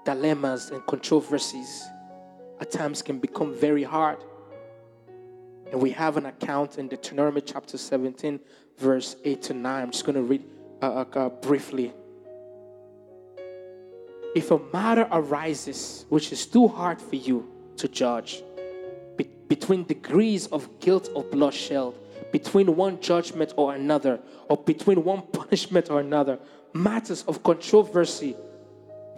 dilemmas 0.04 0.70
and 0.70 0.84
controversies 0.86 1.84
at 2.60 2.70
times 2.70 3.02
can 3.02 3.18
become 3.18 3.54
very 3.54 3.84
hard. 3.84 4.18
And 5.70 5.80
we 5.80 5.90
have 5.90 6.16
an 6.16 6.26
account 6.26 6.78
in 6.78 6.88
Deuteronomy 6.88 7.40
chapter 7.40 7.78
17, 7.78 8.40
verse 8.78 9.16
8 9.24 9.42
to 9.42 9.54
9. 9.54 9.82
I'm 9.82 9.90
just 9.90 10.04
going 10.04 10.16
to 10.16 10.22
read 10.22 10.44
uh, 10.82 10.86
uh, 10.86 11.18
uh 11.18 11.28
briefly. 11.28 11.92
If 14.34 14.50
a 14.50 14.58
matter 14.72 15.08
arises 15.12 16.04
which 16.08 16.32
is 16.32 16.46
too 16.46 16.66
hard 16.66 17.00
for 17.00 17.14
you 17.14 17.53
to 17.78 17.88
judge, 17.88 18.42
be- 19.16 19.28
between 19.48 19.84
degrees 19.84 20.46
of 20.48 20.68
guilt 20.80 21.10
or 21.14 21.24
bloodshed, 21.24 21.94
between 22.32 22.74
one 22.76 23.00
judgment 23.00 23.52
or 23.56 23.74
another, 23.74 24.20
or 24.48 24.56
between 24.56 25.04
one 25.04 25.22
punishment 25.32 25.90
or 25.90 26.00
another, 26.00 26.38
matters 26.72 27.22
of 27.28 27.42
controversy 27.42 28.36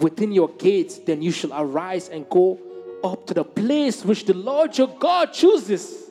within 0.01 0.33
your 0.33 0.49
gates, 0.51 0.99
then 0.99 1.23
you 1.23 1.31
shall 1.31 1.53
arise 1.53 2.09
and 2.09 2.29
go 2.29 2.59
up 3.03 3.27
to 3.27 3.35
the 3.35 3.45
place 3.45 4.05
which 4.05 4.25
the 4.25 4.35
Lord 4.35 4.77
your 4.77 4.89
God 4.89 5.33
chooses. 5.33 6.11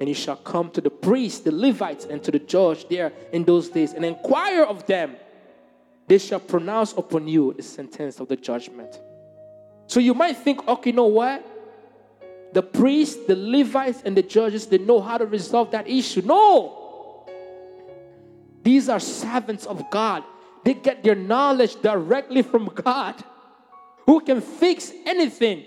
And 0.00 0.08
you 0.08 0.14
shall 0.14 0.36
come 0.36 0.70
to 0.70 0.80
the 0.80 0.88
priests, 0.88 1.40
the 1.40 1.52
Levites, 1.52 2.06
and 2.06 2.22
to 2.24 2.30
the 2.30 2.38
judge 2.38 2.88
there 2.88 3.12
in 3.32 3.44
those 3.44 3.68
days 3.68 3.92
and 3.92 4.04
inquire 4.04 4.62
of 4.64 4.86
them 4.86 5.16
they 6.10 6.18
shall 6.18 6.40
pronounce 6.40 6.92
upon 6.94 7.28
you 7.28 7.52
the 7.52 7.62
sentence 7.62 8.18
of 8.18 8.26
the 8.26 8.34
judgment. 8.34 9.00
So 9.90 9.98
you 9.98 10.14
might 10.14 10.36
think, 10.36 10.68
okay, 10.68 10.90
you 10.90 10.96
know 10.96 11.06
what? 11.06 11.44
The 12.52 12.62
priests, 12.62 13.26
the 13.26 13.34
Levites, 13.34 14.02
and 14.04 14.16
the 14.16 14.22
judges, 14.22 14.66
they 14.66 14.78
know 14.78 15.00
how 15.00 15.18
to 15.18 15.26
resolve 15.26 15.72
that 15.72 15.88
issue. 15.88 16.22
No! 16.22 17.26
These 18.62 18.88
are 18.88 19.00
servants 19.00 19.66
of 19.66 19.90
God. 19.90 20.22
They 20.64 20.74
get 20.74 21.02
their 21.02 21.16
knowledge 21.16 21.82
directly 21.82 22.42
from 22.42 22.66
God, 22.66 23.16
who 24.06 24.20
can 24.20 24.40
fix 24.40 24.92
anything, 25.06 25.64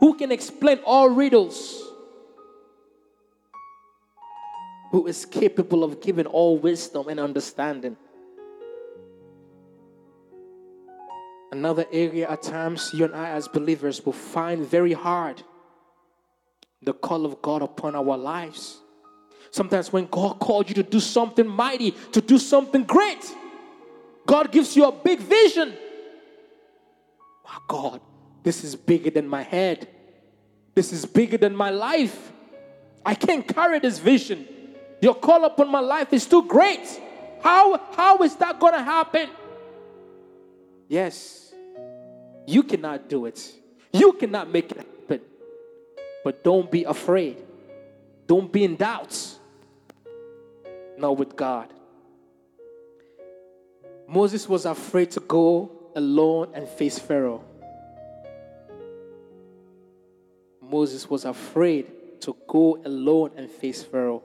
who 0.00 0.14
can 0.14 0.32
explain 0.32 0.80
all 0.84 1.08
riddles, 1.08 1.84
who 4.90 5.06
is 5.06 5.24
capable 5.24 5.84
of 5.84 6.02
giving 6.02 6.26
all 6.26 6.58
wisdom 6.58 7.06
and 7.06 7.20
understanding. 7.20 7.96
Another 11.54 11.86
area 11.92 12.28
at 12.28 12.42
times 12.42 12.90
you 12.92 13.04
and 13.04 13.14
I, 13.14 13.30
as 13.30 13.46
believers, 13.46 14.04
will 14.04 14.12
find 14.12 14.66
very 14.66 14.92
hard 14.92 15.40
the 16.82 16.92
call 16.92 17.24
of 17.24 17.40
God 17.40 17.62
upon 17.62 17.94
our 17.94 18.16
lives. 18.16 18.78
Sometimes, 19.52 19.92
when 19.92 20.06
God 20.06 20.40
called 20.40 20.68
you 20.68 20.74
to 20.74 20.82
do 20.82 20.98
something 20.98 21.46
mighty, 21.46 21.92
to 22.10 22.20
do 22.20 22.38
something 22.38 22.82
great, 22.82 23.24
God 24.26 24.50
gives 24.50 24.74
you 24.74 24.86
a 24.86 24.90
big 24.90 25.20
vision. 25.20 25.74
My 27.44 27.58
God, 27.68 28.00
this 28.42 28.64
is 28.64 28.74
bigger 28.74 29.10
than 29.10 29.28
my 29.28 29.42
head, 29.42 29.86
this 30.74 30.92
is 30.92 31.06
bigger 31.06 31.38
than 31.38 31.54
my 31.54 31.70
life. 31.70 32.32
I 33.06 33.14
can't 33.14 33.46
carry 33.46 33.78
this 33.78 34.00
vision. 34.00 34.48
Your 35.00 35.14
call 35.14 35.44
upon 35.44 35.70
my 35.70 35.78
life 35.78 36.12
is 36.12 36.26
too 36.26 36.46
great. 36.46 37.00
How, 37.40 37.80
how 37.92 38.18
is 38.24 38.34
that 38.36 38.58
going 38.58 38.72
to 38.72 38.82
happen? 38.82 39.28
Yes, 40.88 41.52
you 42.46 42.62
cannot 42.62 43.08
do 43.08 43.26
it. 43.26 43.52
You 43.92 44.12
cannot 44.12 44.50
make 44.50 44.70
it 44.70 44.78
happen. 44.78 45.20
But 46.24 46.42
don't 46.42 46.70
be 46.70 46.84
afraid. 46.84 47.42
Don't 48.26 48.50
be 48.50 48.64
in 48.64 48.76
doubts. 48.76 49.38
Not 50.98 51.16
with 51.16 51.36
God. 51.36 51.68
Moses 54.06 54.48
was 54.48 54.66
afraid 54.66 55.10
to 55.12 55.20
go 55.20 55.70
alone 55.94 56.50
and 56.54 56.68
face 56.68 56.98
Pharaoh. 56.98 57.44
Moses 60.60 61.08
was 61.08 61.24
afraid 61.24 61.86
to 62.20 62.36
go 62.46 62.78
alone 62.84 63.30
and 63.36 63.50
face 63.50 63.82
Pharaoh. 63.82 64.22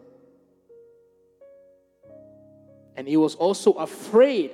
And 2.95 3.07
he 3.07 3.17
was 3.17 3.35
also 3.35 3.73
afraid 3.73 4.51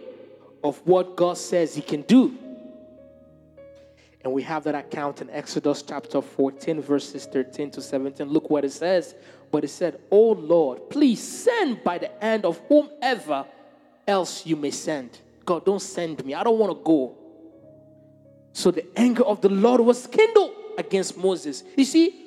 of 0.65 0.81
what 0.85 1.15
God 1.15 1.37
says 1.37 1.75
he 1.75 1.81
can 1.81 2.01
do. 2.01 2.35
And 4.23 4.33
we 4.33 4.41
have 4.41 4.63
that 4.63 4.73
account 4.73 5.21
in 5.21 5.29
Exodus 5.29 5.83
chapter 5.83 6.19
14, 6.19 6.81
verses 6.81 7.27
13 7.27 7.69
to 7.71 7.81
17. 7.81 8.27
Look 8.27 8.49
what 8.49 8.65
it 8.65 8.71
says. 8.71 9.13
But 9.51 9.63
it 9.63 9.67
said, 9.67 9.99
Oh 10.09 10.31
Lord, 10.31 10.89
please 10.89 11.21
send 11.21 11.83
by 11.83 11.99
the 11.99 12.09
hand 12.19 12.45
of 12.45 12.59
whomever 12.67 13.45
else 14.07 14.43
you 14.47 14.55
may 14.55 14.71
send. 14.71 15.19
God, 15.45 15.63
don't 15.63 15.81
send 15.81 16.25
me. 16.25 16.33
I 16.33 16.43
don't 16.43 16.57
want 16.57 16.75
to 16.75 16.83
go. 16.83 17.15
So 18.51 18.71
the 18.71 18.87
anger 18.97 19.23
of 19.23 19.41
the 19.41 19.49
Lord 19.49 19.81
was 19.81 20.07
kindled 20.07 20.51
against 20.79 21.15
Moses. 21.15 21.63
You 21.77 21.85
see, 21.85 22.25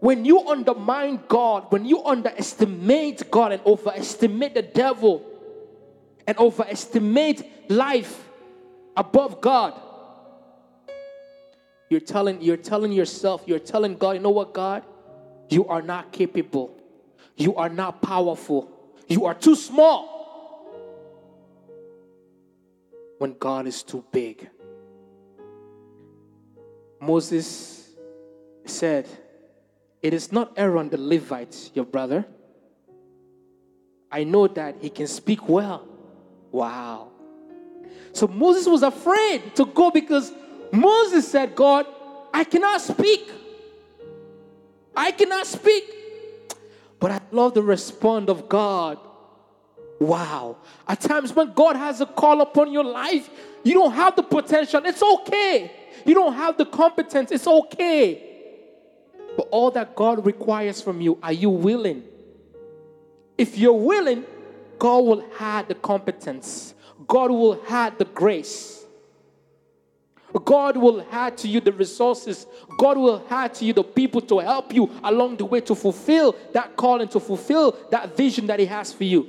when 0.00 0.26
you 0.26 0.46
undermine 0.46 1.20
God, 1.26 1.72
when 1.72 1.86
you 1.86 2.04
underestimate 2.04 3.30
God 3.30 3.52
and 3.52 3.62
overestimate 3.64 4.52
the 4.52 4.62
devil 4.62 5.29
and 6.30 6.38
overestimate 6.38 7.68
life 7.68 8.24
above 8.96 9.40
God, 9.40 9.74
you're 11.88 11.98
telling, 11.98 12.40
you're 12.40 12.56
telling 12.56 12.92
yourself, 12.92 13.42
you're 13.46 13.58
telling 13.58 13.96
God, 13.96 14.12
you 14.12 14.20
know 14.20 14.30
what, 14.30 14.54
God? 14.54 14.84
You 15.48 15.66
are 15.66 15.82
not 15.82 16.12
capable. 16.12 16.78
You 17.36 17.56
are 17.56 17.68
not 17.68 18.00
powerful. 18.00 18.70
You 19.08 19.24
are 19.24 19.34
too 19.34 19.56
small. 19.56 20.06
When 23.18 23.36
God 23.36 23.66
is 23.66 23.82
too 23.82 24.04
big. 24.12 24.48
Moses 27.00 27.90
said, 28.66 29.08
It 30.00 30.14
is 30.14 30.30
not 30.30 30.52
Aaron 30.56 30.90
the 30.90 30.96
Levite, 30.96 31.72
your 31.74 31.86
brother. 31.86 32.24
I 34.12 34.22
know 34.22 34.46
that 34.46 34.76
he 34.80 34.90
can 34.90 35.08
speak 35.08 35.48
well. 35.48 35.89
Wow. 36.52 37.08
So 38.12 38.26
Moses 38.26 38.66
was 38.66 38.82
afraid 38.82 39.54
to 39.56 39.64
go 39.66 39.90
because 39.90 40.32
Moses 40.72 41.30
said, 41.30 41.54
God, 41.54 41.86
I 42.32 42.44
cannot 42.44 42.80
speak. 42.80 43.30
I 44.96 45.10
cannot 45.12 45.46
speak. 45.46 45.84
But 46.98 47.12
I 47.12 47.20
love 47.30 47.54
the 47.54 47.62
response 47.62 48.28
of 48.28 48.48
God. 48.48 48.98
Wow. 49.98 50.56
At 50.88 51.00
times 51.00 51.34
when 51.34 51.52
God 51.52 51.76
has 51.76 52.00
a 52.00 52.06
call 52.06 52.40
upon 52.40 52.72
your 52.72 52.84
life, 52.84 53.28
you 53.62 53.74
don't 53.74 53.92
have 53.92 54.16
the 54.16 54.22
potential. 54.22 54.82
It's 54.84 55.02
okay. 55.02 55.72
You 56.04 56.14
don't 56.14 56.34
have 56.34 56.56
the 56.56 56.66
competence. 56.66 57.30
It's 57.30 57.46
okay. 57.46 58.26
But 59.36 59.48
all 59.50 59.70
that 59.72 59.94
God 59.94 60.26
requires 60.26 60.80
from 60.80 61.00
you, 61.00 61.18
are 61.22 61.32
you 61.32 61.50
willing? 61.50 62.04
If 63.38 63.56
you're 63.56 63.72
willing, 63.72 64.24
God 64.80 65.04
will 65.04 65.24
have 65.36 65.68
the 65.68 65.74
competence. 65.76 66.74
God 67.06 67.30
will 67.30 67.62
have 67.64 67.98
the 67.98 68.06
grace. 68.06 68.84
God 70.44 70.76
will 70.76 71.06
add 71.10 71.36
to 71.38 71.48
you 71.48 71.60
the 71.60 71.72
resources. 71.72 72.46
God 72.78 72.96
will 72.96 73.24
add 73.28 73.54
to 73.54 73.64
you 73.64 73.72
the 73.72 73.84
people 73.84 74.20
to 74.22 74.38
help 74.38 74.72
you 74.72 74.90
along 75.04 75.36
the 75.36 75.44
way 75.44 75.60
to 75.60 75.74
fulfill 75.74 76.34
that 76.52 76.76
calling, 76.76 77.08
to 77.08 77.20
fulfill 77.20 77.76
that 77.90 78.16
vision 78.16 78.46
that 78.46 78.58
He 78.58 78.66
has 78.66 78.92
for 78.92 79.04
you. 79.04 79.28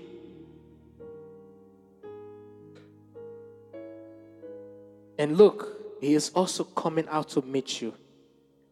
And 5.17 5.37
look, 5.37 5.99
he 6.01 6.15
is 6.15 6.31
also 6.33 6.63
coming 6.63 7.07
out 7.07 7.29
to 7.29 7.43
meet 7.43 7.79
you. 7.79 7.93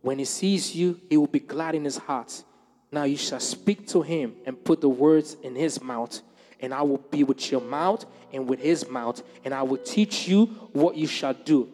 When 0.02 0.18
he 0.18 0.26
sees 0.26 0.76
you, 0.76 1.00
he 1.08 1.16
will 1.16 1.28
be 1.28 1.40
glad 1.40 1.76
in 1.76 1.84
his 1.84 1.98
heart. 1.98 2.44
Now 2.92 3.04
you 3.04 3.18
shall 3.18 3.40
speak 3.40 3.88
to 3.90 4.02
him 4.02 4.34
and 4.48 4.64
put 4.64 4.82
the 4.82 4.90
words 4.90 5.38
in 5.44 5.56
his 5.56 5.80
mouth, 5.80 6.22
and 6.62 6.74
I 6.74 6.82
will 6.82 6.98
be 6.98 7.24
with 7.24 7.52
your 7.52 7.62
mouth 7.62 8.06
and 8.32 8.48
with 8.48 8.60
his 8.60 8.88
mouth, 8.90 9.22
and 9.46 9.54
I 9.54 9.64
will 9.64 9.78
teach 9.78 10.28
you 10.28 10.46
what 10.74 10.96
you 10.96 11.08
shall 11.08 11.34
do. 11.34 11.70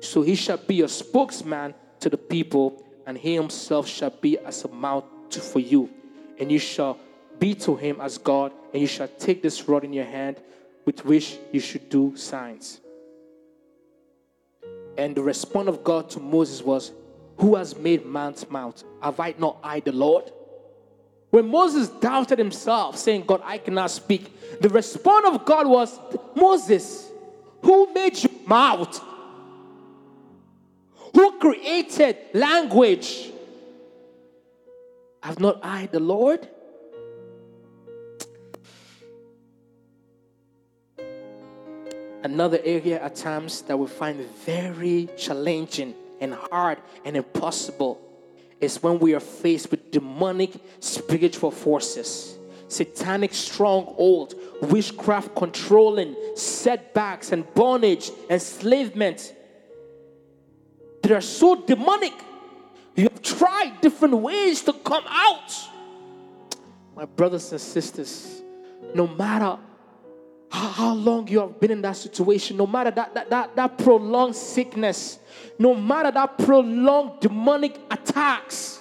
So 0.00 0.22
he 0.22 0.34
shall 0.34 0.56
be 0.56 0.82
a 0.82 0.88
spokesman 0.88 1.74
to 2.00 2.08
the 2.08 2.16
people, 2.16 2.84
and 3.06 3.18
he 3.18 3.34
himself 3.34 3.88
shall 3.88 4.10
be 4.10 4.38
as 4.38 4.64
a 4.64 4.68
mouth 4.68 5.04
for 5.30 5.58
you. 5.58 5.90
And 6.38 6.50
you 6.50 6.58
shall 6.58 6.98
be 7.38 7.54
to 7.56 7.76
him 7.76 8.00
as 8.00 8.18
God, 8.18 8.52
and 8.72 8.80
you 8.80 8.88
shall 8.88 9.08
take 9.08 9.42
this 9.42 9.68
rod 9.68 9.84
in 9.84 9.92
your 9.92 10.04
hand 10.04 10.40
with 10.84 11.04
which 11.04 11.38
you 11.52 11.60
should 11.60 11.88
do 11.90 12.16
signs. 12.16 12.80
And 14.96 15.14
the 15.14 15.22
response 15.22 15.68
of 15.68 15.84
God 15.84 16.10
to 16.10 16.20
Moses 16.20 16.62
was, 16.62 16.92
Who 17.38 17.56
has 17.56 17.76
made 17.76 18.06
man's 18.06 18.48
mouth? 18.50 18.82
Have 19.02 19.20
I 19.20 19.34
not 19.38 19.58
I, 19.62 19.80
the 19.80 19.92
Lord? 19.92 20.32
When 21.30 21.50
Moses 21.50 21.88
doubted 21.88 22.38
himself, 22.38 22.96
saying, 22.96 23.24
God, 23.26 23.42
I 23.44 23.58
cannot 23.58 23.90
speak, 23.90 24.60
the 24.60 24.68
response 24.68 25.26
of 25.26 25.44
God 25.44 25.66
was, 25.66 25.98
Moses, 26.34 27.10
who 27.62 27.92
made 27.92 28.22
your 28.22 28.32
mouth? 28.46 28.98
Who 31.14 31.38
created 31.38 32.16
language? 32.32 33.30
Have 35.22 35.38
not 35.38 35.60
I, 35.62 35.86
the 35.86 36.00
Lord? 36.00 36.48
Another 42.22 42.58
area 42.64 43.02
at 43.02 43.16
times 43.16 43.62
that 43.62 43.76
we 43.76 43.86
find 43.86 44.20
very 44.44 45.08
challenging 45.16 45.94
and 46.20 46.34
hard 46.34 46.78
and 47.04 47.16
impossible 47.16 48.07
is 48.60 48.82
when 48.82 48.98
we 48.98 49.14
are 49.14 49.20
faced 49.20 49.70
with 49.70 49.90
demonic 49.90 50.52
spiritual 50.80 51.50
forces, 51.50 52.36
satanic 52.68 53.32
stronghold, 53.32 54.34
witchcraft 54.62 55.34
controlling, 55.34 56.16
setbacks 56.34 57.32
and 57.32 57.52
bondage, 57.54 58.10
enslavement. 58.28 59.34
They 61.02 61.14
are 61.14 61.20
so 61.20 61.54
demonic. 61.54 62.12
You 62.96 63.04
have 63.04 63.22
tried 63.22 63.80
different 63.80 64.16
ways 64.16 64.62
to 64.62 64.72
come 64.72 65.04
out. 65.06 65.52
My 66.96 67.04
brothers 67.04 67.52
and 67.52 67.60
sisters, 67.60 68.42
no 68.94 69.06
matter 69.06 69.58
how, 70.50 70.94
long 70.94 71.28
you 71.28 71.40
have 71.40 71.60
been 71.60 71.70
in 71.70 71.82
that 71.82 71.96
situation, 71.96 72.56
no 72.56 72.66
matter 72.66 72.90
that, 72.90 73.14
that, 73.14 73.30
that, 73.30 73.56
that 73.56 73.78
prolonged 73.78 74.34
sickness, 74.34 75.18
no 75.58 75.74
matter 75.74 76.10
that 76.10 76.38
prolonged 76.38 77.20
demonic 77.20 77.78
attacks. 77.90 78.80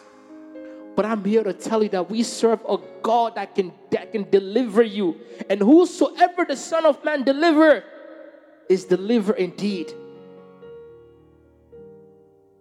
But 0.95 1.05
I'm 1.05 1.23
here 1.23 1.43
to 1.43 1.53
tell 1.53 1.83
you 1.83 1.89
that 1.89 2.09
we 2.09 2.23
serve 2.23 2.61
a 2.67 2.77
God 3.03 3.35
that 3.35 3.53
can, 3.53 3.71
that 3.91 4.11
can 4.11 4.29
deliver 4.29 4.81
you. 4.81 5.19
And 5.49 5.61
whosoever 5.61 6.45
the 6.45 6.55
Son 6.55 6.85
of 6.85 7.03
Man 7.03 7.23
deliver 7.23 7.83
is 8.69 8.85
deliver 8.85 9.33
indeed. 9.33 9.93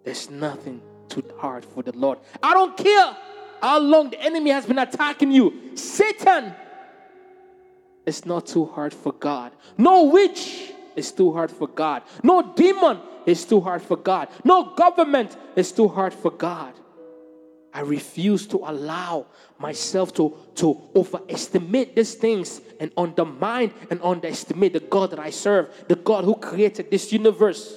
There's 0.03 0.29
nothing 0.29 0.81
too 1.09 1.23
hard 1.37 1.65
for 1.65 1.81
the 1.81 1.91
Lord. 1.93 2.19
I 2.43 2.53
don't 2.53 2.77
care 2.77 3.17
how 3.61 3.79
long 3.79 4.09
the 4.09 4.21
enemy 4.21 4.51
has 4.51 4.65
been 4.65 4.79
attacking 4.79 5.31
you. 5.31 5.71
Satan 5.75 6.53
it's 8.07 8.25
not 8.25 8.47
too 8.47 8.65
hard 8.65 8.93
for 8.93 9.11
God. 9.11 9.51
No 9.77 10.05
witch 10.05 10.71
is 10.95 11.11
too 11.11 11.33
hard 11.33 11.51
for 11.51 11.67
God. 11.67 12.03
No 12.23 12.41
demon 12.41 12.99
is 13.25 13.43
too 13.43 13.59
hard 13.59 13.81
for 13.81 13.97
God. 13.97 14.29
No 14.45 14.73
government 14.75 15.35
is 15.57 15.73
too 15.73 15.89
hard 15.89 16.13
for 16.13 16.31
God. 16.31 16.73
I 17.73 17.81
refuse 17.81 18.47
to 18.47 18.57
allow 18.57 19.27
myself 19.59 20.13
to, 20.15 20.35
to 20.55 20.81
overestimate 20.95 21.97
these 21.97 22.15
things 22.15 22.61
and 22.79 22.91
undermine 22.95 23.73
and 23.91 23.99
underestimate 24.01 24.71
the 24.71 24.79
God 24.79 25.11
that 25.11 25.19
I 25.19 25.29
serve, 25.29 25.69
the 25.89 25.95
God 25.95 26.23
who 26.23 26.35
created 26.35 26.89
this 26.89 27.11
universe. 27.11 27.75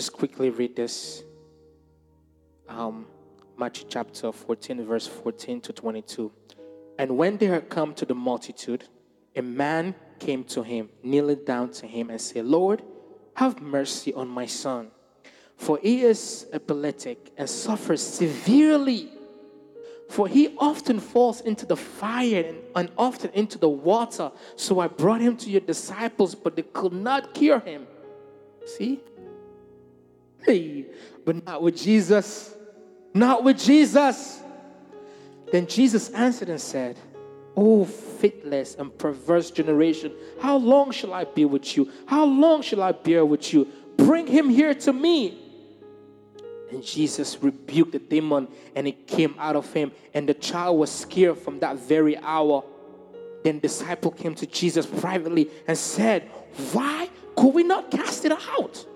Just 0.00 0.14
quickly 0.14 0.48
read 0.48 0.74
this. 0.74 1.24
Um, 2.66 3.04
Matthew 3.58 3.84
chapter 3.86 4.32
14, 4.32 4.82
verse 4.86 5.06
14 5.06 5.60
to 5.60 5.74
22. 5.74 6.32
And 6.98 7.18
when 7.18 7.36
they 7.36 7.44
had 7.44 7.68
come 7.68 7.92
to 7.96 8.06
the 8.06 8.14
multitude, 8.14 8.84
a 9.36 9.42
man 9.42 9.94
came 10.18 10.42
to 10.44 10.62
him, 10.62 10.88
kneeling 11.02 11.44
down 11.44 11.72
to 11.72 11.86
him, 11.86 12.08
and 12.08 12.18
said, 12.18 12.46
Lord, 12.46 12.82
have 13.34 13.60
mercy 13.60 14.14
on 14.14 14.26
my 14.26 14.46
son, 14.46 14.90
for 15.58 15.78
he 15.82 16.00
is 16.00 16.46
epileptic 16.50 17.32
and 17.36 17.46
suffers 17.46 18.00
severely. 18.00 19.10
For 20.08 20.28
he 20.28 20.56
often 20.56 20.98
falls 20.98 21.42
into 21.42 21.66
the 21.66 21.76
fire 21.76 22.42
and, 22.46 22.58
and 22.74 22.90
often 22.96 23.32
into 23.34 23.58
the 23.58 23.68
water. 23.68 24.32
So 24.56 24.80
I 24.80 24.88
brought 24.88 25.20
him 25.20 25.36
to 25.36 25.50
your 25.50 25.60
disciples, 25.60 26.34
but 26.34 26.56
they 26.56 26.62
could 26.62 26.94
not 26.94 27.34
cure 27.34 27.60
him. 27.60 27.86
See? 28.64 29.00
Hey, 30.44 30.86
but 31.24 31.44
not 31.44 31.62
with 31.62 31.76
Jesus. 31.76 32.54
Not 33.14 33.44
with 33.44 33.58
Jesus. 33.58 34.40
Then 35.52 35.66
Jesus 35.66 36.10
answered 36.10 36.48
and 36.48 36.60
said, 36.60 36.98
Oh, 37.56 37.84
faithless 37.84 38.76
and 38.76 38.96
perverse 38.96 39.50
generation, 39.50 40.12
how 40.40 40.56
long 40.56 40.92
shall 40.92 41.12
I 41.12 41.24
be 41.24 41.44
with 41.44 41.76
you? 41.76 41.90
How 42.06 42.24
long 42.24 42.62
shall 42.62 42.82
I 42.82 42.92
bear 42.92 43.26
with 43.26 43.52
you? 43.52 43.66
Bring 43.96 44.26
him 44.26 44.48
here 44.48 44.72
to 44.74 44.92
me. 44.92 45.36
And 46.70 46.84
Jesus 46.84 47.42
rebuked 47.42 47.92
the 47.92 47.98
demon, 47.98 48.46
and 48.76 48.86
it 48.86 49.08
came 49.08 49.34
out 49.38 49.56
of 49.56 49.72
him, 49.72 49.90
and 50.14 50.28
the 50.28 50.34
child 50.34 50.78
was 50.78 50.90
scared 50.90 51.38
from 51.38 51.58
that 51.58 51.76
very 51.76 52.16
hour. 52.18 52.62
Then 53.42 53.58
disciple 53.58 54.12
came 54.12 54.36
to 54.36 54.46
Jesus 54.46 54.86
privately 54.86 55.50
and 55.66 55.76
said, 55.76 56.30
Why 56.72 57.08
could 57.36 57.54
we 57.54 57.64
not 57.64 57.90
cast 57.90 58.24
it 58.24 58.32
out? 58.32 58.86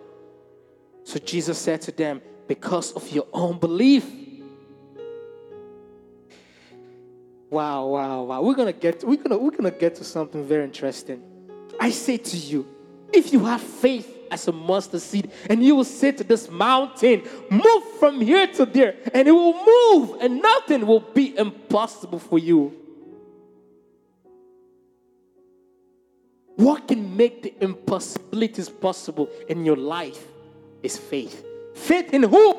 So 1.04 1.18
Jesus 1.18 1.58
said 1.58 1.82
to 1.82 1.92
them, 1.92 2.20
Because 2.48 2.92
of 2.92 3.08
your 3.10 3.26
own 3.32 3.58
belief. 3.58 4.10
Wow, 7.50 7.86
wow, 7.86 8.22
wow. 8.24 8.42
We're 8.42 8.54
gonna 8.54 8.72
get 8.72 9.04
we're 9.04 9.22
gonna 9.22 9.38
we're 9.38 9.52
gonna 9.52 9.70
get 9.70 9.94
to 9.96 10.04
something 10.04 10.44
very 10.44 10.64
interesting. 10.64 11.22
I 11.78 11.90
say 11.90 12.16
to 12.16 12.36
you, 12.36 12.66
if 13.12 13.32
you 13.32 13.44
have 13.44 13.60
faith 13.60 14.10
as 14.30 14.48
a 14.48 14.52
mustard 14.52 15.02
seed, 15.02 15.30
and 15.48 15.62
you 15.62 15.76
will 15.76 15.84
say 15.84 16.10
to 16.10 16.24
this 16.24 16.50
mountain, 16.50 17.22
move 17.50 17.84
from 18.00 18.20
here 18.20 18.48
to 18.48 18.66
there, 18.66 18.96
and 19.12 19.28
it 19.28 19.32
will 19.32 19.54
move, 19.54 20.20
and 20.20 20.42
nothing 20.42 20.84
will 20.86 21.00
be 21.00 21.36
impossible 21.36 22.18
for 22.18 22.38
you. 22.38 22.74
What 26.56 26.88
can 26.88 27.16
make 27.16 27.42
the 27.42 27.54
impossibilities 27.60 28.68
possible 28.68 29.28
in 29.48 29.64
your 29.64 29.76
life 29.76 30.26
is 30.84 30.98
faith. 30.98 31.44
Faith 31.74 32.12
in 32.12 32.22
who? 32.22 32.56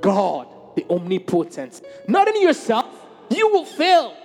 God, 0.00 0.48
the 0.74 0.84
omnipotent. 0.90 1.82
Not 2.08 2.28
in 2.28 2.42
yourself, 2.42 2.86
you 3.30 3.48
will 3.50 3.64
fail. 3.64 4.16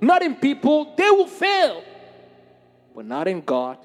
Not 0.00 0.22
in 0.22 0.36
people, 0.36 0.94
they 0.96 1.10
will 1.10 1.26
fail. 1.26 1.82
But 2.94 3.06
not 3.06 3.26
in 3.26 3.40
God. 3.40 3.78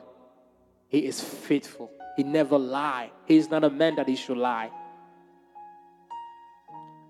He 0.88 1.06
is 1.06 1.22
faithful. 1.22 1.92
He 2.16 2.24
never 2.24 2.58
lie. 2.58 3.12
He 3.26 3.38
is 3.38 3.50
not 3.50 3.64
a 3.64 3.70
man 3.70 3.96
that 3.96 4.08
he 4.08 4.16
should 4.16 4.38
lie. 4.38 4.70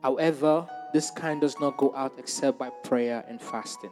However, 0.02 0.68
this 0.94 1.12
kind 1.12 1.42
does 1.42 1.60
not 1.60 1.78
go 1.78 1.94
out 1.96 2.14
except 2.18 2.58
by 2.58 2.70
prayer 2.84 3.24
and 3.28 3.42
fasting. 3.42 3.92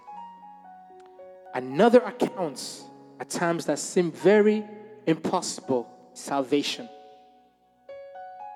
Another 1.54 2.00
account 2.00 2.84
at 3.20 3.30
times 3.30 3.66
that 3.66 3.80
seem 3.80 4.12
very 4.12 4.64
impossible 5.06 5.90
salvation. 6.18 6.90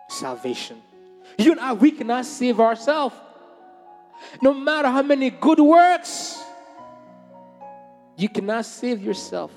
Salvation. 0.09 0.81
You 1.37 1.51
and 1.51 1.61
I, 1.61 1.73
we 1.73 1.91
cannot 1.91 2.25
save 2.25 2.59
ourselves. 2.59 3.15
No 4.41 4.53
matter 4.53 4.89
how 4.89 5.01
many 5.01 5.29
good 5.29 5.59
works, 5.59 6.41
you 8.17 8.29
cannot 8.29 8.65
save 8.65 9.01
yourself. 9.01 9.51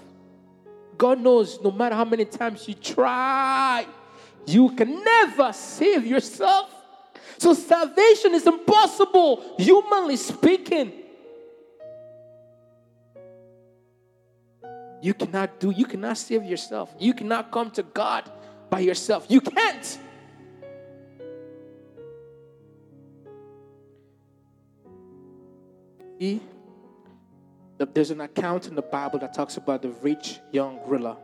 God 0.97 1.21
knows 1.21 1.59
no 1.63 1.71
matter 1.71 1.95
how 1.95 2.05
many 2.05 2.25
times 2.25 2.69
you 2.69 2.75
try, 2.75 3.87
you 4.47 4.71
can 4.71 5.03
never 5.03 5.53
save 5.53 6.07
yourself. 6.07 6.71
So 7.39 7.53
salvation 7.53 8.35
is 8.35 8.47
impossible, 8.47 9.55
humanly 9.59 10.17
speaking. 10.17 10.93
You 15.05 15.13
cannot 15.13 15.61
do, 15.61 15.71
you 15.71 15.85
cannot 15.85 16.17
save 16.17 16.45
yourself. 16.45 16.95
You 16.99 17.13
cannot 17.13 17.53
come 17.53 17.71
to 17.73 17.83
God 17.83 18.25
by 18.71 18.81
yourself. 18.81 19.27
You 19.29 19.43
can't. 19.43 19.99
See, 26.19 26.41
there's 27.93 28.13
an 28.13 28.23
account 28.23 28.67
in 28.67 28.75
the 28.75 28.81
Bible 28.81 29.19
that 29.19 29.35
talks 29.35 29.59
about 29.59 29.83
the 29.83 29.91
rich 29.91 30.39
young 30.53 30.81
ruler. 30.87 31.19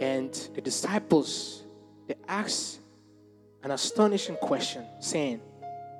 And 0.00 0.32
the 0.54 0.60
disciples, 0.60 1.64
they 2.06 2.14
asked 2.28 2.78
an 3.64 3.72
astonishing 3.72 4.36
question, 4.36 4.84
saying, 5.00 5.40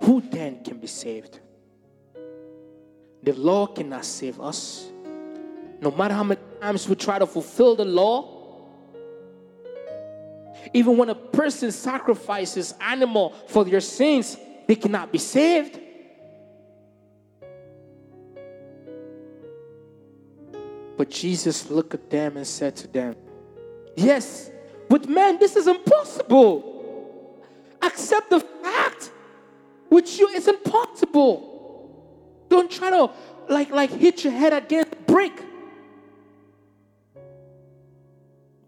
Who 0.05 0.21
then 0.21 0.63
can 0.63 0.79
be 0.79 0.87
saved? 0.87 1.41
The 3.25 3.33
law 3.33 3.67
cannot 3.67 4.05
save 4.05 4.41
us. 4.41 4.93
No 5.85 5.91
matter 5.91 6.15
how 6.15 6.25
many 6.25 6.41
times 6.63 6.89
we 6.89 6.95
try 6.95 7.19
to 7.19 7.27
fulfill 7.27 7.77
the 7.77 7.85
law, 7.85 8.67
even 10.73 10.97
when 10.97 11.11
a 11.11 11.15
person 11.15 11.71
sacrifices 11.71 12.73
animal 12.81 13.35
for 13.49 13.67
their 13.67 13.83
sins, 13.83 14.39
they 14.67 14.77
cannot 14.77 15.13
be 15.13 15.19
saved. 15.19 15.79
But 20.97 21.11
Jesus 21.11 21.69
looked 21.69 21.93
at 21.93 22.09
them 22.09 22.39
and 22.39 22.47
said 22.47 22.77
to 22.77 22.89
them, 22.89 23.15
Yes, 23.95 24.51
with 24.89 25.07
men 25.07 25.39
this 25.39 25.55
is 25.55 25.67
impossible. 25.67 27.45
Accept 27.83 28.31
the 28.31 28.41
fact 28.41 29.13
with 29.91 30.19
you 30.19 30.31
it's 30.31 30.49
impossible. 30.49 32.47
Don't 32.49 32.71
try 32.71 32.89
to 32.89 33.11
like 33.51 33.69
like 33.69 33.91
hit 33.91 34.25
your 34.25 34.33
head 34.33 34.55
against 34.55 35.07
brick. 35.07 35.45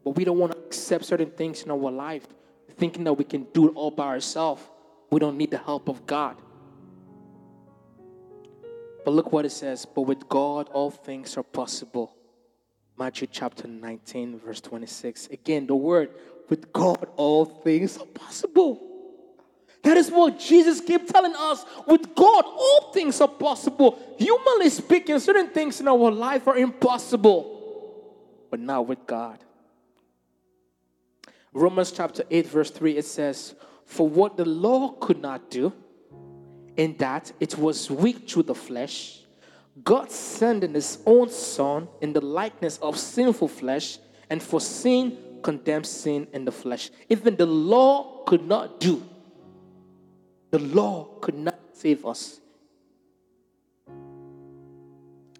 But 0.06 0.12
we 0.12 0.22
don't 0.22 0.38
want 0.38 0.52
to 0.52 0.58
accept 0.58 1.04
certain 1.04 1.32
things 1.32 1.64
in 1.64 1.70
our 1.72 1.90
life, 1.90 2.28
thinking 2.76 3.02
that 3.02 3.14
we 3.14 3.24
can 3.24 3.42
do 3.52 3.66
it 3.66 3.72
all 3.74 3.90
by 3.90 4.06
ourselves. 4.06 4.62
We 5.10 5.18
don't 5.18 5.36
need 5.36 5.50
the 5.50 5.58
help 5.58 5.88
of 5.88 6.06
God. 6.06 6.36
But 9.04 9.14
look 9.14 9.32
what 9.32 9.44
it 9.44 9.50
says. 9.50 9.84
But 9.84 10.02
with 10.02 10.28
God, 10.28 10.68
all 10.68 10.92
things 10.92 11.36
are 11.36 11.42
possible. 11.42 12.14
Matthew 12.96 13.26
chapter 13.28 13.66
19, 13.66 14.38
verse 14.38 14.60
26. 14.60 15.26
Again, 15.26 15.66
the 15.66 15.74
word, 15.74 16.10
with 16.48 16.72
God, 16.72 17.08
all 17.16 17.44
things 17.44 17.98
are 17.98 18.06
possible. 18.06 18.80
That 19.82 19.96
is 19.96 20.08
what 20.08 20.38
Jesus 20.38 20.80
kept 20.80 21.08
telling 21.08 21.34
us. 21.36 21.64
With 21.88 22.14
God, 22.14 22.44
all 22.46 22.92
things 22.92 23.20
are 23.20 23.26
possible. 23.26 23.98
Humanly 24.20 24.70
speaking, 24.70 25.18
certain 25.18 25.48
things 25.48 25.80
in 25.80 25.88
our 25.88 26.12
life 26.12 26.46
are 26.46 26.56
impossible, 26.56 28.14
but 28.52 28.60
not 28.60 28.86
with 28.86 29.04
God. 29.04 29.40
Romans 31.56 31.90
chapter 31.90 32.22
8, 32.30 32.46
verse 32.48 32.70
3, 32.70 32.98
it 32.98 33.06
says, 33.06 33.54
For 33.86 34.06
what 34.06 34.36
the 34.36 34.44
law 34.44 34.90
could 35.00 35.22
not 35.22 35.50
do, 35.50 35.72
in 36.76 36.94
that 36.98 37.32
it 37.40 37.56
was 37.56 37.90
weak 37.90 38.28
through 38.28 38.42
the 38.42 38.54
flesh, 38.54 39.22
God 39.82 40.10
sending 40.10 40.74
his 40.74 40.98
own 41.06 41.30
son 41.30 41.88
in 42.02 42.12
the 42.12 42.20
likeness 42.20 42.76
of 42.78 42.98
sinful 42.98 43.48
flesh, 43.48 43.98
and 44.28 44.42
for 44.42 44.60
sin 44.60 45.16
condemned 45.42 45.86
sin 45.86 46.26
in 46.34 46.44
the 46.44 46.52
flesh. 46.52 46.90
Even 47.08 47.36
the 47.36 47.46
law 47.46 48.22
could 48.24 48.46
not 48.46 48.78
do. 48.78 49.02
The 50.50 50.58
law 50.58 51.04
could 51.22 51.38
not 51.38 51.58
save 51.72 52.04
us. 52.04 52.38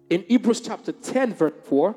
In 0.09 0.25
Hebrews 0.27 0.61
chapter 0.61 0.93
10, 0.93 1.35
verse 1.35 1.53
4, 1.65 1.95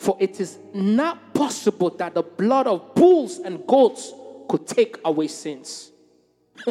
for 0.00 0.16
it 0.18 0.40
is 0.40 0.58
not 0.72 1.34
possible 1.34 1.90
that 1.90 2.14
the 2.14 2.22
blood 2.22 2.66
of 2.66 2.94
bulls 2.94 3.38
and 3.38 3.66
goats 3.66 4.14
could 4.48 4.66
take 4.66 4.96
away 5.04 5.28
sins. 5.28 5.92